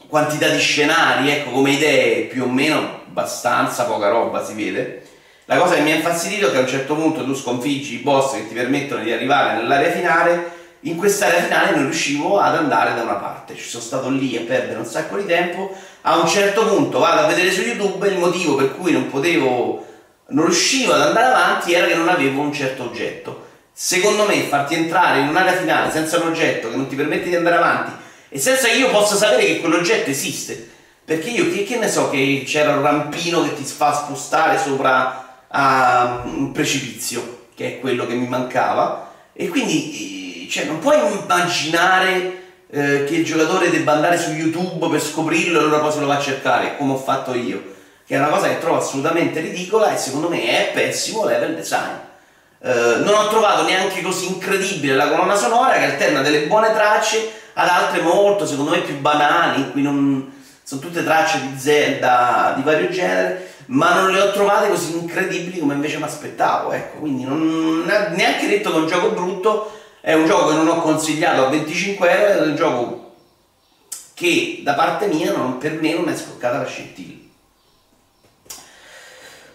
quantità 0.07 0.49
di 0.49 0.59
scenari, 0.59 1.29
ecco, 1.29 1.51
come 1.51 1.71
idee, 1.71 2.23
più 2.23 2.43
o 2.43 2.47
meno 2.47 2.99
abbastanza 3.07 3.85
poca 3.85 4.09
roba 4.09 4.43
si 4.43 4.53
vede. 4.53 5.09
La 5.51 5.57
cosa 5.57 5.75
che 5.75 5.81
mi 5.81 5.91
ha 5.91 5.95
infastidito 5.95 6.47
è 6.47 6.51
che 6.51 6.59
a 6.59 6.61
un 6.61 6.67
certo 6.67 6.95
punto 6.95 7.25
tu 7.25 7.35
sconfiggi 7.35 7.95
i 7.95 7.97
boss 7.97 8.35
che 8.35 8.47
ti 8.47 8.53
permettono 8.53 9.03
di 9.03 9.11
arrivare 9.11 9.57
nell'area 9.57 9.91
finale. 9.91 10.49
In 10.83 10.95
quest'area 10.95 11.41
finale 11.41 11.71
non 11.71 11.83
riuscivo 11.83 12.39
ad 12.39 12.55
andare 12.55 12.95
da 12.95 13.01
una 13.01 13.15
parte, 13.15 13.57
ci 13.57 13.67
sono 13.67 13.83
stato 13.83 14.09
lì 14.09 14.37
a 14.37 14.43
perdere 14.47 14.79
un 14.79 14.85
sacco 14.85 15.17
di 15.17 15.25
tempo, 15.25 15.75
a 16.03 16.19
un 16.19 16.27
certo 16.29 16.65
punto 16.65 16.99
vado 16.99 17.19
a 17.19 17.27
vedere 17.27 17.51
su 17.51 17.63
YouTube 17.63 18.07
il 18.07 18.17
motivo 18.17 18.55
per 18.55 18.77
cui 18.77 18.93
non 18.93 19.09
potevo, 19.09 19.85
non 20.27 20.45
riuscivo 20.45 20.93
ad 20.93 21.01
andare 21.01 21.25
avanti 21.25 21.73
era 21.73 21.85
che 21.85 21.95
non 21.95 22.07
avevo 22.07 22.39
un 22.39 22.53
certo 22.53 22.83
oggetto. 22.83 23.47
Secondo 23.73 24.25
me 24.25 24.43
farti 24.43 24.75
entrare 24.75 25.19
in 25.19 25.27
un'area 25.27 25.57
finale 25.57 25.91
senza 25.91 26.15
un 26.15 26.29
oggetto 26.29 26.69
che 26.69 26.77
non 26.77 26.87
ti 26.87 26.95
permette 26.95 27.27
di 27.27 27.35
andare 27.35 27.57
avanti 27.57 27.91
e 28.29 28.39
senza 28.39 28.69
che 28.69 28.75
io 28.75 28.89
possa 28.89 29.17
sapere 29.17 29.45
che 29.45 29.59
quell'oggetto 29.59 30.09
esiste, 30.09 30.69
perché 31.03 31.29
io 31.29 31.51
che, 31.51 31.65
che 31.65 31.77
ne 31.77 31.89
so 31.89 32.09
che 32.09 32.43
c'era 32.47 32.71
un 32.71 32.81
rampino 32.81 33.43
che 33.43 33.53
ti 33.53 33.65
fa 33.65 33.93
spostare 33.93 34.57
sopra 34.57 35.25
a 35.51 36.23
un 36.25 36.51
precipizio, 36.51 37.47
che 37.55 37.67
è 37.67 37.79
quello 37.79 38.05
che 38.05 38.13
mi 38.13 38.27
mancava, 38.27 39.11
e 39.33 39.47
quindi 39.47 40.47
cioè, 40.49 40.65
non 40.65 40.79
puoi 40.79 40.97
immaginare 40.97 42.39
eh, 42.69 43.03
che 43.05 43.15
il 43.15 43.25
giocatore 43.25 43.69
debba 43.69 43.93
andare 43.93 44.17
su 44.17 44.31
YouTube 44.31 44.89
per 44.89 45.01
scoprirlo 45.01 45.59
e 45.59 45.63
allora 45.63 45.79
poi 45.79 45.91
se 45.91 45.99
lo 45.99 46.07
va 46.07 46.17
a 46.17 46.21
cercare, 46.21 46.77
come 46.77 46.93
ho 46.93 46.97
fatto 46.97 47.33
io, 47.33 47.61
che 48.05 48.15
è 48.15 48.17
una 48.17 48.29
cosa 48.29 48.47
che 48.47 48.59
trovo 48.59 48.77
assolutamente 48.77 49.39
ridicola 49.39 49.93
e 49.93 49.97
secondo 49.97 50.29
me 50.29 50.43
è 50.43 50.71
pessimo 50.73 51.25
level 51.25 51.55
design. 51.55 51.95
Eh, 52.63 52.95
non 53.03 53.13
ho 53.13 53.27
trovato 53.27 53.63
neanche 53.63 54.01
così 54.01 54.27
incredibile 54.27 54.93
la 54.93 55.09
colonna 55.09 55.35
sonora 55.35 55.73
che 55.73 55.85
alterna 55.85 56.21
delle 56.21 56.47
buone 56.47 56.71
tracce 56.73 57.31
ad 57.53 57.67
altre 57.67 58.01
molto, 58.01 58.45
secondo 58.45 58.71
me, 58.71 58.79
più 58.79 58.97
banali, 58.99 59.71
cui 59.71 59.81
non, 59.81 60.31
sono 60.63 60.81
tutte 60.81 61.03
tracce 61.03 61.41
di 61.41 61.59
Zelda 61.59 62.53
di 62.55 62.61
vario 62.61 62.89
genere, 62.89 63.53
ma 63.71 63.93
non 63.93 64.11
le 64.11 64.21
ho 64.21 64.31
trovate 64.31 64.69
così 64.69 64.97
incredibili 64.97 65.59
come 65.59 65.73
invece 65.73 65.97
mi 65.97 66.03
aspettavo. 66.03 66.71
Ecco, 66.71 66.99
quindi 66.99 67.23
non 67.23 67.83
neanche 67.85 68.47
detto 68.47 68.69
che 68.71 68.77
è 68.77 68.79
un 68.79 68.87
gioco 68.87 69.09
brutto, 69.11 69.79
è 70.01 70.13
un 70.13 70.25
gioco 70.25 70.49
che 70.49 70.55
non 70.55 70.67
ho 70.67 70.81
consigliato 70.81 71.45
a 71.45 71.49
25 71.49 72.09
euro, 72.09 72.43
è 72.43 72.47
un 72.47 72.55
gioco 72.55 73.13
che 74.13 74.61
da 74.63 74.73
parte 74.73 75.07
mia 75.07 75.35
non, 75.35 75.57
per 75.57 75.79
me 75.79 75.93
non 75.93 76.09
è 76.09 76.15
scoccata 76.15 76.57
la 76.57 76.65
scintilla. 76.65 77.19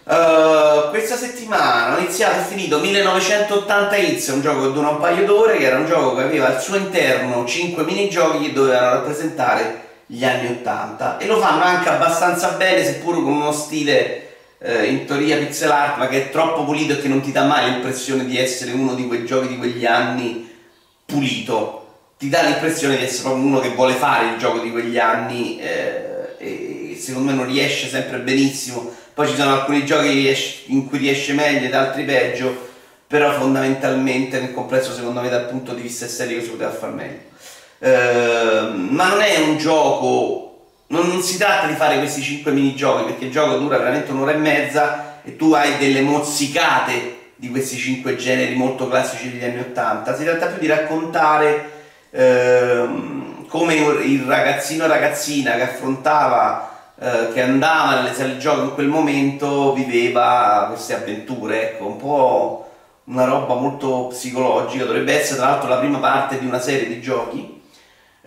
Uh, 0.03 0.89
questa 0.89 1.17
settimana 1.17 1.95
ho 1.95 1.99
iniziato 1.99 2.39
e 2.39 2.43
finito 2.43 2.79
1980 2.79 3.95
Hits, 3.97 4.27
un 4.27 4.41
gioco 4.41 4.61
che 4.61 4.71
dura 4.71 4.87
un 4.87 4.99
paio 4.99 5.25
d'ore, 5.25 5.57
che 5.57 5.65
era 5.65 5.77
un 5.77 5.85
gioco 5.85 6.15
che 6.15 6.23
aveva 6.23 6.47
al 6.47 6.61
suo 6.61 6.77
interno 6.77 7.45
5 7.45 7.83
minigiochi 7.83 8.45
che 8.45 8.53
dovevano 8.53 8.91
rappresentare 8.91 9.86
gli 10.09 10.23
anni 10.23 10.47
80 10.47 11.17
e 11.17 11.27
lo 11.27 11.37
fanno 11.37 11.63
anche 11.63 11.89
abbastanza 11.89 12.51
bene, 12.51 12.83
seppur 12.83 13.15
con 13.15 13.33
uno 13.33 13.51
stile 13.51 14.27
eh, 14.59 14.85
in 14.85 15.05
teoria 15.05 15.37
pixel 15.37 15.69
art, 15.69 15.97
ma 15.97 16.07
che 16.07 16.25
è 16.25 16.29
troppo 16.29 16.63
pulito 16.63 16.93
e 16.93 17.01
che 17.01 17.09
non 17.09 17.21
ti 17.21 17.31
dà 17.31 17.43
mai 17.43 17.69
l'impressione 17.69 18.25
di 18.25 18.37
essere 18.37 18.71
uno 18.71 18.95
di 18.95 19.05
quei 19.05 19.25
giochi 19.25 19.49
di 19.49 19.57
quegli 19.57 19.85
anni 19.85 20.49
pulito. 21.05 21.83
Ti 22.17 22.29
dà 22.29 22.41
l'impressione 22.41 22.97
di 22.97 23.03
essere 23.03 23.33
uno 23.33 23.59
che 23.59 23.69
vuole 23.69 23.93
fare 23.93 24.31
il 24.31 24.37
gioco 24.37 24.59
di 24.59 24.71
quegli 24.71 24.97
anni 24.97 25.59
eh, 25.59 26.35
e 26.39 26.97
secondo 26.99 27.31
me 27.31 27.37
non 27.37 27.45
riesce 27.45 27.87
sempre 27.87 28.19
benissimo. 28.19 28.91
Poi 29.13 29.27
ci 29.27 29.35
sono 29.35 29.53
alcuni 29.53 29.85
giochi 29.85 30.33
in 30.67 30.87
cui 30.87 30.99
riesce 30.99 31.33
meglio 31.33 31.65
ed 31.65 31.73
altri 31.73 32.03
peggio, 32.03 32.69
però 33.05 33.33
fondamentalmente 33.33 34.39
nel 34.39 34.53
complesso 34.53 34.93
secondo 34.93 35.21
me 35.21 35.29
dal 35.29 35.47
punto 35.47 35.73
di 35.73 35.81
vista 35.81 36.05
estetico 36.05 36.41
si 36.41 36.49
poteva 36.49 36.71
far 36.71 36.91
meglio. 36.93 37.25
Eh, 37.79 38.69
ma 38.73 39.09
non 39.09 39.21
è 39.21 39.37
un 39.39 39.57
gioco 39.57 40.47
non, 40.87 41.07
non, 41.07 41.21
si 41.21 41.37
tratta 41.37 41.67
di 41.67 41.73
fare 41.73 41.97
questi 41.97 42.21
5 42.21 42.51
minigiochi 42.51 43.03
perché 43.03 43.25
il 43.25 43.31
gioco 43.31 43.57
dura 43.57 43.77
veramente 43.77 44.11
un'ora 44.11 44.31
e 44.31 44.37
mezza 44.37 45.21
e 45.23 45.35
tu 45.35 45.53
hai 45.53 45.77
delle 45.77 46.01
mozzicate 46.01 47.15
di 47.35 47.49
questi 47.49 47.75
5 47.75 48.15
generi 48.15 48.55
molto 48.55 48.87
classici 48.87 49.31
degli 49.31 49.43
anni 49.43 49.59
80, 49.59 50.15
si 50.15 50.23
tratta 50.23 50.47
più 50.47 50.59
di 50.59 50.67
raccontare 50.67 51.71
ehm, 52.09 53.47
come 53.47 53.75
il 53.75 54.23
ragazzino 54.23 54.85
e 54.85 54.87
ragazzina 54.87 55.55
che 55.55 55.63
affrontava, 55.63 56.93
eh, 56.99 57.33
che 57.33 57.41
andava 57.41 57.95
nelle 57.95 58.13
sale 58.15 58.37
gioco 58.37 58.61
in 58.61 58.73
quel 58.73 58.87
momento 58.87 59.73
viveva 59.73 60.67
queste 60.69 60.95
avventure, 60.95 61.71
ecco, 61.73 61.85
un 61.85 61.97
po' 61.97 62.71
una 63.05 63.25
roba 63.25 63.53
molto 63.55 64.07
psicologica, 64.07 64.85
dovrebbe 64.85 65.19
essere 65.19 65.37
tra 65.37 65.49
l'altro 65.49 65.69
la 65.69 65.77
prima 65.77 65.99
parte 65.99 66.39
di 66.39 66.45
una 66.45 66.59
serie 66.59 66.87
di 66.87 67.01
giochi 67.01 67.56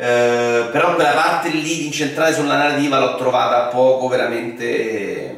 eh, 0.01 0.69
però 0.73 0.95
quella 0.95 1.13
parte 1.13 1.51
lì 1.51 1.77
di 1.77 1.85
incentrare 1.85 2.33
sulla 2.33 2.57
narrativa 2.57 2.99
l'ho 2.99 3.17
trovata 3.17 3.67
poco 3.67 4.09
veramente 4.09 5.37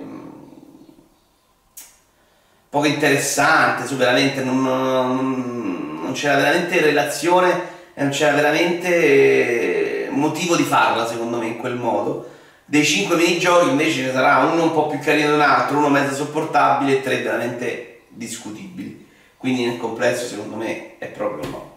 poco 2.71 2.87
interessante 2.87 3.89
su 3.89 3.97
veramente 3.97 4.45
non, 4.45 4.63
non, 4.63 5.99
non 6.01 6.13
c'era 6.13 6.37
veramente 6.37 6.81
relazione 6.81 7.71
e 7.93 8.03
non 8.03 8.13
c'era 8.13 8.37
veramente 8.37 10.07
motivo 10.11 10.55
di 10.55 10.63
farla 10.63 11.09
secondo 11.09 11.39
me 11.39 11.47
in 11.47 11.57
quel 11.57 11.75
modo. 11.75 12.31
Dei 12.65 12.85
5 12.85 13.17
minigiochi 13.17 13.69
invece 13.69 13.95
ce 13.95 14.03
ne 14.03 14.13
sarà 14.13 14.45
uno 14.45 14.63
un 14.63 14.73
po' 14.73 14.87
più 14.87 15.01
carino 15.01 15.31
di 15.31 15.35
un 15.35 15.41
altro 15.41 15.79
uno 15.79 15.89
mezzo 15.89 16.15
sopportabile 16.15 16.99
e 16.99 17.03
tre 17.03 17.21
veramente 17.21 18.03
discutibili. 18.11 19.09
Quindi 19.37 19.65
nel 19.65 19.79
complesso 19.79 20.25
secondo 20.25 20.55
me 20.55 20.99
è 20.99 21.07
proprio 21.07 21.51
no 21.51 21.72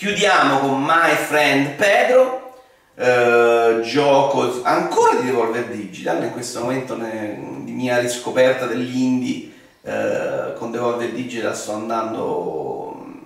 Chiudiamo 0.00 0.60
con 0.60 0.82
My 0.82 1.14
Friend 1.14 1.72
Pedro, 1.72 2.54
eh, 2.94 3.80
gioco 3.82 4.62
ancora 4.62 5.20
di 5.20 5.26
Devolver 5.26 5.66
Digital, 5.66 6.24
in 6.24 6.30
questo 6.30 6.60
momento 6.60 6.96
ne, 6.96 7.60
di 7.64 7.72
mia 7.72 7.98
riscoperta 7.98 8.64
dell'indie 8.64 9.50
eh, 9.82 10.54
con 10.56 10.70
Devolver 10.70 11.12
Digital 11.12 11.54
sto 11.54 11.72
andando 11.72 13.04
mm, 13.04 13.18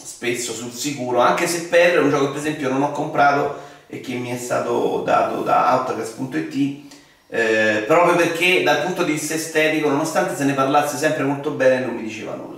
spesso 0.00 0.52
sul 0.52 0.70
sicuro, 0.70 1.18
anche 1.18 1.48
se 1.48 1.66
Pedro 1.66 2.02
è 2.02 2.04
un 2.04 2.10
gioco 2.10 2.26
che 2.26 2.30
per 2.34 2.40
esempio 2.40 2.68
non 2.68 2.82
ho 2.84 2.92
comprato 2.92 3.58
e 3.88 3.98
che 3.98 4.14
mi 4.14 4.30
è 4.30 4.36
stato 4.36 5.02
dato 5.04 5.42
da 5.42 5.70
Autocast.it 5.70 6.86
eh, 7.30 7.82
proprio 7.84 8.14
perché 8.14 8.62
dal 8.62 8.84
punto 8.84 9.02
di 9.02 9.10
vista 9.10 9.34
estetico, 9.34 9.88
nonostante 9.88 10.36
se 10.36 10.44
ne 10.44 10.52
parlasse 10.52 10.96
sempre 10.96 11.24
molto 11.24 11.50
bene, 11.50 11.84
non 11.84 11.96
mi 11.96 12.02
diceva 12.04 12.36
nulla. 12.36 12.57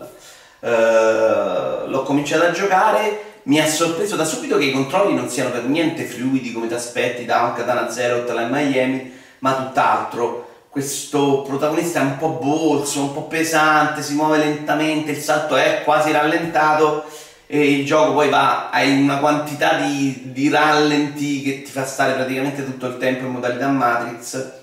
Eh, 0.60 1.86
l'ho 1.86 2.02
cominciato 2.02 2.44
a 2.44 2.50
giocare, 2.50 3.24
mi 3.44 3.58
ha 3.58 3.66
sorpreso 3.66 4.16
da 4.16 4.24
subito 4.24 4.58
che 4.58 4.66
i 4.66 4.72
controlli 4.72 5.14
non 5.14 5.28
siano 5.28 5.50
per 5.50 5.64
niente 5.64 6.04
fluidi 6.04 6.52
come 6.52 6.68
ti 6.68 6.74
aspetti 6.74 7.24
da 7.24 7.42
un 7.42 7.54
Katana 7.54 7.90
Zero 7.90 8.24
Tala 8.24 8.46
Miami, 8.46 9.12
ma 9.38 9.54
tutt'altro. 9.54 10.48
Questo 10.68 11.42
protagonista 11.42 12.00
è 12.00 12.04
un 12.04 12.16
po' 12.16 12.38
bolso, 12.40 13.00
un 13.00 13.12
po' 13.12 13.24
pesante, 13.24 14.02
si 14.02 14.14
muove 14.14 14.38
lentamente, 14.38 15.10
il 15.10 15.18
salto 15.18 15.56
è 15.56 15.82
quasi 15.84 16.12
rallentato 16.12 17.04
e 17.46 17.72
il 17.72 17.84
gioco 17.84 18.12
poi 18.12 18.28
va 18.28 18.70
a 18.70 18.84
una 18.84 19.18
quantità 19.18 19.74
di, 19.78 20.30
di 20.30 20.48
rallenti 20.48 21.42
che 21.42 21.62
ti 21.62 21.70
fa 21.72 21.84
stare 21.84 22.12
praticamente 22.12 22.64
tutto 22.64 22.86
il 22.86 22.98
tempo 22.98 23.24
in 23.24 23.32
modalità 23.32 23.66
Matrix 23.66 24.59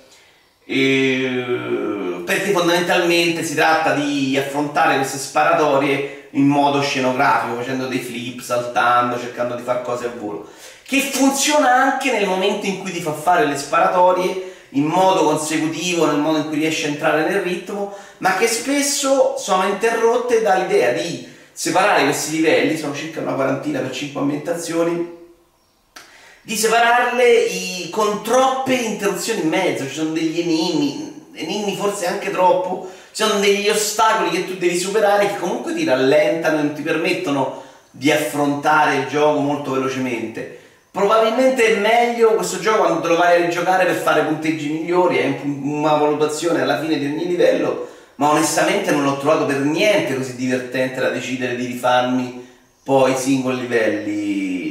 e, 0.69 2.23
perché 2.25 2.51
fondamentalmente 2.51 3.43
si 3.43 3.55
tratta 3.55 3.93
di 3.93 4.37
affrontare 4.37 4.97
queste 4.97 5.17
sparatorie 5.17 6.27
in 6.31 6.45
modo 6.45 6.81
scenografico, 6.81 7.55
facendo 7.55 7.87
dei 7.87 7.99
flip, 7.99 8.41
saltando, 8.41 9.17
cercando 9.17 9.55
di 9.55 9.63
fare 9.63 9.81
cose 9.81 10.05
a 10.05 10.11
volo, 10.15 10.49
che 10.83 10.99
funziona 10.99 11.73
anche 11.73 12.11
nel 12.11 12.27
momento 12.27 12.65
in 12.65 12.79
cui 12.79 12.91
ti 12.91 13.01
fa 13.01 13.13
fare 13.13 13.45
le 13.45 13.57
sparatorie 13.57 14.55
in 14.71 14.83
modo 14.83 15.23
consecutivo, 15.23 16.05
nel 16.05 16.19
modo 16.19 16.39
in 16.39 16.47
cui 16.47 16.57
riesci 16.57 16.85
a 16.85 16.89
entrare 16.89 17.27
nel 17.27 17.41
ritmo, 17.41 17.95
ma 18.17 18.35
che 18.35 18.47
spesso 18.47 19.35
sono 19.37 19.65
interrotte 19.65 20.41
dall'idea 20.41 20.91
di 20.91 21.25
separare 21.53 22.03
questi 22.03 22.35
livelli, 22.35 22.77
sono 22.77 22.93
circa 22.93 23.21
una 23.21 23.33
quarantina 23.33 23.79
per 23.79 23.91
5 23.91 24.19
ambientazioni, 24.19 25.16
di 26.47 26.55
separarle 26.55 27.29
i, 27.29 27.89
con 27.89 28.23
troppe 28.23 28.73
interruzioni 28.73 29.41
in 29.41 29.49
mezzo, 29.49 29.85
ci 29.85 29.95
sono 29.95 30.11
degli 30.11 30.39
enigmi, 30.39 31.25
enigmi 31.33 31.75
forse 31.75 32.07
anche 32.07 32.31
troppo, 32.31 32.89
ci 33.11 33.21
sono 33.21 33.41
degli 33.41 33.67
ostacoli 33.67 34.29
che 34.29 34.47
tu 34.47 34.53
devi 34.53 34.77
superare 34.77 35.27
che 35.27 35.39
comunque 35.39 35.75
ti 35.75 35.83
rallentano 35.83 36.59
e 36.59 36.61
non 36.61 36.73
ti 36.73 36.83
permettono 36.83 37.63
di 37.91 38.13
affrontare 38.13 38.95
il 38.95 39.07
gioco 39.07 39.39
molto 39.39 39.71
velocemente. 39.71 40.59
Probabilmente 40.89 41.65
è 41.65 41.79
meglio 41.81 42.35
questo 42.35 42.59
gioco 42.59 42.77
quando 42.77 43.01
te 43.01 43.07
lo 43.09 43.17
vai 43.17 43.41
a 43.41 43.45
rigiocare 43.45 43.83
per 43.83 43.95
fare 43.95 44.23
punteggi 44.23 44.69
migliori, 44.69 45.17
è 45.17 45.41
una 45.43 45.97
valutazione 45.97 46.61
alla 46.61 46.79
fine 46.79 46.97
di 46.97 47.07
ogni 47.07 47.27
livello, 47.27 47.89
ma 48.15 48.29
onestamente 48.29 48.91
non 48.91 49.03
l'ho 49.03 49.17
trovato 49.17 49.45
per 49.45 49.57
niente 49.57 50.15
così 50.15 50.37
divertente 50.37 51.01
da 51.01 51.09
decidere 51.09 51.57
di 51.57 51.65
rifarmi 51.65 52.47
poi 52.83 53.11
i 53.11 53.17
singoli 53.17 53.59
livelli 53.59 54.66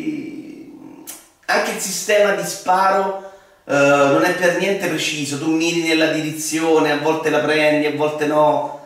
anche 1.46 1.72
il 1.72 1.80
sistema 1.80 2.32
di 2.32 2.44
sparo 2.44 3.32
uh, 3.64 3.72
non 3.72 4.24
è 4.24 4.34
per 4.34 4.58
niente 4.58 4.88
preciso, 4.88 5.38
tu 5.38 5.50
miri 5.50 5.82
nella 5.82 6.08
direzione, 6.08 6.92
a 6.92 6.98
volte 6.98 7.30
la 7.30 7.38
prendi, 7.38 7.86
a 7.86 7.94
volte 7.94 8.26
no. 8.26 8.80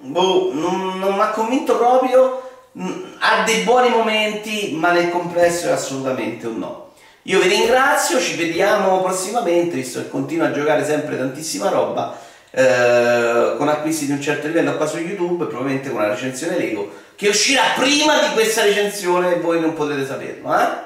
Boh, 0.00 0.50
non, 0.52 0.98
non 0.98 1.14
mi 1.14 1.20
ha 1.20 1.30
convinto 1.30 1.76
proprio, 1.76 2.42
mm, 2.78 3.02
ha 3.20 3.42
dei 3.44 3.62
buoni 3.62 3.88
momenti, 3.88 4.74
ma 4.74 4.92
nel 4.92 5.10
complesso 5.10 5.68
è 5.68 5.72
assolutamente 5.72 6.46
un 6.46 6.58
no. 6.58 6.92
Io 7.22 7.40
vi 7.40 7.48
ringrazio, 7.48 8.20
ci 8.20 8.36
vediamo 8.36 9.00
prossimamente, 9.00 9.76
visto 9.76 10.00
che 10.00 10.10
continuo 10.10 10.46
a 10.46 10.52
giocare 10.52 10.84
sempre 10.84 11.16
tantissima 11.16 11.70
roba, 11.70 12.18
eh, 12.50 13.54
con 13.56 13.68
acquisti 13.68 14.04
di 14.04 14.12
un 14.12 14.20
certo 14.20 14.46
livello 14.46 14.76
qua 14.76 14.86
su 14.86 14.98
YouTube, 14.98 15.46
probabilmente 15.46 15.88
con 15.88 16.00
una 16.00 16.12
recensione 16.12 16.58
Lego 16.58 17.02
che 17.16 17.28
uscirà 17.28 17.62
prima 17.76 18.18
di 18.20 18.32
questa 18.34 18.62
recensione 18.62 19.34
e 19.34 19.40
voi 19.40 19.60
non 19.60 19.74
potrete 19.74 20.04
saperlo, 20.04 20.52
eh? 20.58 20.83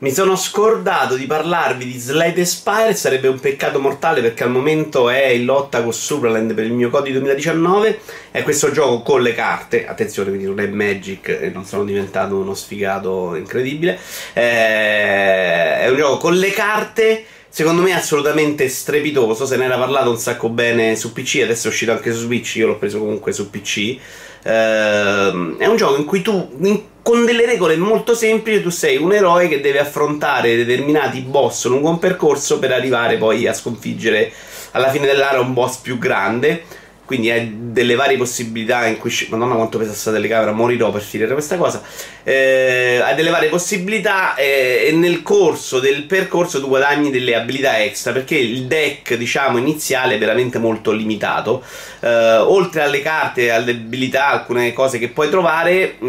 Mi 0.00 0.12
sono 0.12 0.34
scordato 0.34 1.14
di 1.14 1.26
parlarvi 1.26 1.84
di 1.84 1.98
Slade 1.98 2.46
Spire, 2.46 2.94
sarebbe 2.94 3.28
un 3.28 3.38
peccato 3.38 3.80
mortale 3.80 4.22
perché 4.22 4.44
al 4.44 4.50
momento 4.50 5.10
è 5.10 5.26
in 5.26 5.44
lotta 5.44 5.82
con 5.82 5.92
Supraland 5.92 6.54
per 6.54 6.64
il 6.64 6.72
mio 6.72 6.88
codice 6.88 7.18
2019. 7.18 8.00
È 8.30 8.42
questo 8.42 8.70
gioco 8.70 9.02
con 9.02 9.20
le 9.20 9.34
carte, 9.34 9.86
attenzione, 9.86 10.30
quindi 10.30 10.46
non 10.46 10.58
è 10.58 10.68
Magic 10.68 11.28
e 11.28 11.50
non 11.52 11.66
sono 11.66 11.84
diventato 11.84 12.36
uno 12.36 12.54
sfigato 12.54 13.34
incredibile. 13.34 13.98
Eh, 14.32 15.80
è 15.80 15.86
un 15.90 15.96
gioco 15.98 16.16
con 16.16 16.34
le 16.34 16.50
carte 16.50 17.24
secondo 17.50 17.82
me 17.82 17.92
assolutamente 17.92 18.70
strepitoso. 18.70 19.44
Se 19.44 19.58
ne 19.58 19.66
era 19.66 19.76
parlato 19.76 20.08
un 20.08 20.18
sacco 20.18 20.48
bene 20.48 20.96
su 20.96 21.12
PC, 21.12 21.40
adesso 21.42 21.66
è 21.66 21.70
uscito 21.70 21.92
anche 21.92 22.10
su 22.12 22.20
Switch. 22.20 22.56
Io 22.56 22.68
l'ho 22.68 22.78
preso 22.78 22.98
comunque 23.00 23.32
su 23.32 23.50
PC. 23.50 23.98
Uh, 24.42 25.56
è 25.58 25.66
un 25.66 25.76
gioco 25.76 25.96
in 25.96 26.04
cui 26.04 26.22
tu, 26.22 26.56
in, 26.60 26.80
con 27.02 27.24
delle 27.24 27.44
regole 27.44 27.76
molto 27.76 28.14
semplici, 28.14 28.62
tu 28.62 28.70
sei 28.70 28.96
un 28.96 29.12
eroe 29.12 29.48
che 29.48 29.60
deve 29.60 29.80
affrontare 29.80 30.56
determinati 30.56 31.20
boss 31.20 31.66
lungo 31.66 31.90
un 31.90 31.98
percorso 31.98 32.58
per 32.58 32.72
arrivare 32.72 33.16
poi 33.16 33.46
a 33.46 33.52
sconfiggere 33.52 34.32
alla 34.72 34.90
fine 34.90 35.06
dell'area 35.06 35.40
un 35.40 35.52
boss 35.52 35.78
più 35.78 35.98
grande 35.98 36.64
quindi 37.10 37.28
hai 37.28 37.72
delle 37.72 37.96
varie 37.96 38.16
possibilità 38.16 38.86
in 38.86 38.96
cui 38.96 39.12
madonna 39.30 39.56
quanto 39.56 39.78
pesa 39.78 39.92
sta 39.92 40.12
telecamera 40.12 40.52
morirò 40.52 40.92
per 40.92 41.02
finire 41.02 41.32
questa 41.32 41.56
cosa. 41.56 41.82
Eh, 42.22 43.00
hai 43.02 43.16
delle 43.16 43.30
varie 43.30 43.48
possibilità 43.48 44.36
eh, 44.36 44.84
e 44.86 44.92
nel 44.92 45.22
corso 45.22 45.80
del 45.80 46.04
percorso 46.04 46.60
tu 46.60 46.68
guadagni 46.68 47.10
delle 47.10 47.34
abilità 47.34 47.82
extra 47.82 48.12
perché 48.12 48.36
il 48.36 48.66
deck 48.66 49.14
diciamo 49.14 49.58
iniziale 49.58 50.14
è 50.14 50.18
veramente 50.18 50.60
molto 50.60 50.92
limitato. 50.92 51.64
Eh, 51.98 52.36
oltre 52.36 52.82
alle 52.82 53.02
carte 53.02 53.50
alle 53.50 53.72
abilità 53.72 54.28
alcune 54.28 54.72
cose 54.72 55.00
che 55.00 55.08
puoi 55.08 55.28
trovare 55.30 55.96
mh, 55.98 56.06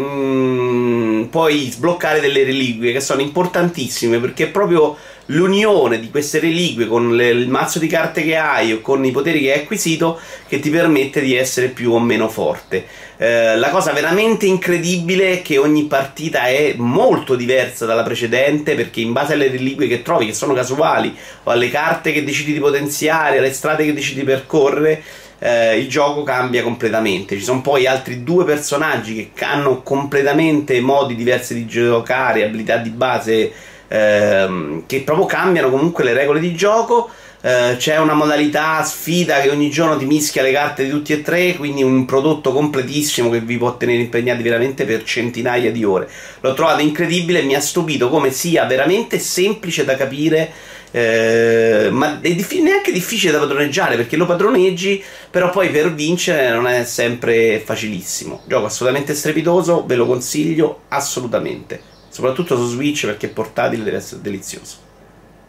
mm, 1.22 1.28
puoi 1.28 1.70
sbloccare 1.70 2.20
delle 2.20 2.44
reliquie 2.44 2.92
che 2.92 3.00
sono 3.00 3.20
importantissime 3.20 4.18
perché 4.18 4.46
proprio 4.48 4.96
l'unione 5.26 6.00
di 6.00 6.10
queste 6.10 6.40
reliquie 6.40 6.86
con 6.86 7.14
le, 7.14 7.28
il 7.28 7.48
mazzo 7.48 7.78
di 7.78 7.86
carte 7.86 8.22
che 8.22 8.36
hai 8.36 8.72
o 8.72 8.80
con 8.80 9.04
i 9.04 9.10
poteri 9.10 9.40
che 9.40 9.52
hai 9.52 9.60
acquisito 9.60 10.18
che 10.48 10.58
ti 10.60 10.70
permette 10.70 11.20
di 11.20 11.34
essere 11.34 11.68
più 11.68 11.92
o 11.92 12.00
meno 12.00 12.28
forte. 12.28 12.86
Eh, 13.16 13.56
la 13.56 13.70
cosa 13.70 13.92
veramente 13.92 14.46
incredibile 14.46 15.32
è 15.32 15.42
che 15.42 15.58
ogni 15.58 15.84
partita 15.84 16.46
è 16.46 16.74
molto 16.76 17.36
diversa 17.36 17.86
dalla 17.86 18.02
precedente 18.02 18.74
perché 18.74 19.00
in 19.00 19.12
base 19.12 19.34
alle 19.34 19.48
reliquie 19.48 19.86
che 19.86 20.02
trovi, 20.02 20.26
che 20.26 20.34
sono 20.34 20.54
casuali, 20.54 21.14
o 21.44 21.50
alle 21.50 21.70
carte 21.70 22.12
che 22.12 22.24
decidi 22.24 22.52
di 22.52 22.58
potenziare, 22.58 23.38
alle 23.38 23.52
strade 23.52 23.84
che 23.84 23.92
decidi 23.92 24.20
di 24.20 24.26
percorrere, 24.26 25.02
eh, 25.42 25.76
il 25.76 25.88
gioco 25.88 26.22
cambia 26.22 26.62
completamente. 26.62 27.36
Ci 27.36 27.42
sono 27.42 27.60
poi 27.62 27.86
altri 27.86 28.22
due 28.22 28.44
personaggi 28.44 29.32
che 29.34 29.44
hanno 29.44 29.82
completamente 29.82 30.80
modi 30.80 31.16
diversi 31.16 31.52
di 31.52 31.66
giocare, 31.66 32.44
abilità 32.44 32.76
di 32.76 32.90
base 32.90 33.52
ehm, 33.88 34.84
che 34.86 35.00
proprio 35.00 35.26
cambiano 35.26 35.68
comunque 35.68 36.04
le 36.04 36.12
regole 36.12 36.38
di 36.38 36.54
gioco. 36.54 37.10
Eh, 37.44 37.74
c'è 37.76 37.98
una 37.98 38.14
modalità 38.14 38.84
sfida 38.84 39.40
che 39.40 39.50
ogni 39.50 39.68
giorno 39.68 39.96
ti 39.96 40.04
mischia 40.04 40.42
le 40.42 40.52
carte 40.52 40.84
di 40.84 40.90
tutti 40.90 41.12
e 41.12 41.22
tre, 41.22 41.56
quindi 41.56 41.82
un 41.82 42.04
prodotto 42.04 42.52
completissimo 42.52 43.28
che 43.28 43.40
vi 43.40 43.58
può 43.58 43.76
tenere 43.76 44.00
impegnati 44.00 44.44
veramente 44.44 44.84
per 44.84 45.02
centinaia 45.02 45.72
di 45.72 45.82
ore. 45.82 46.08
L'ho 46.38 46.54
trovato 46.54 46.82
incredibile 46.82 47.40
e 47.40 47.42
mi 47.42 47.56
ha 47.56 47.60
stupito 47.60 48.08
come 48.08 48.30
sia 48.30 48.64
veramente 48.64 49.18
semplice 49.18 49.84
da 49.84 49.96
capire. 49.96 50.52
Eh, 50.92 51.88
ma 51.90 52.20
è 52.20 52.34
diff- 52.34 52.52
neanche 52.60 52.92
difficile 52.92 53.32
da 53.32 53.38
padroneggiare 53.38 53.96
perché 53.96 54.16
lo 54.16 54.26
padroneggi, 54.26 55.02
però 55.30 55.50
poi 55.50 55.70
per 55.70 55.94
vincere 55.94 56.50
non 56.50 56.66
è 56.66 56.84
sempre 56.84 57.60
facilissimo. 57.64 58.42
Gioco 58.46 58.66
assolutamente 58.66 59.14
strepitoso, 59.14 59.84
ve 59.86 59.96
lo 59.96 60.06
consiglio 60.06 60.82
assolutamente 60.88 61.90
soprattutto 62.12 62.56
su 62.56 62.68
Switch 62.68 63.06
perché 63.06 63.28
portatile 63.28 63.82
deve 63.82 63.96
essere 63.96 64.20
delizioso. 64.20 64.76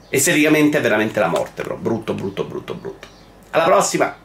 Esteticamente 0.07 0.77
è 0.77 0.81
veramente 0.81 1.19
la 1.19 1.27
morte, 1.27 1.61
però 1.61 1.75
brutto, 1.75 2.13
brutto, 2.13 2.45
brutto, 2.45 2.73
brutto. 2.73 3.07
Alla 3.49 3.65
prossima! 3.65 4.22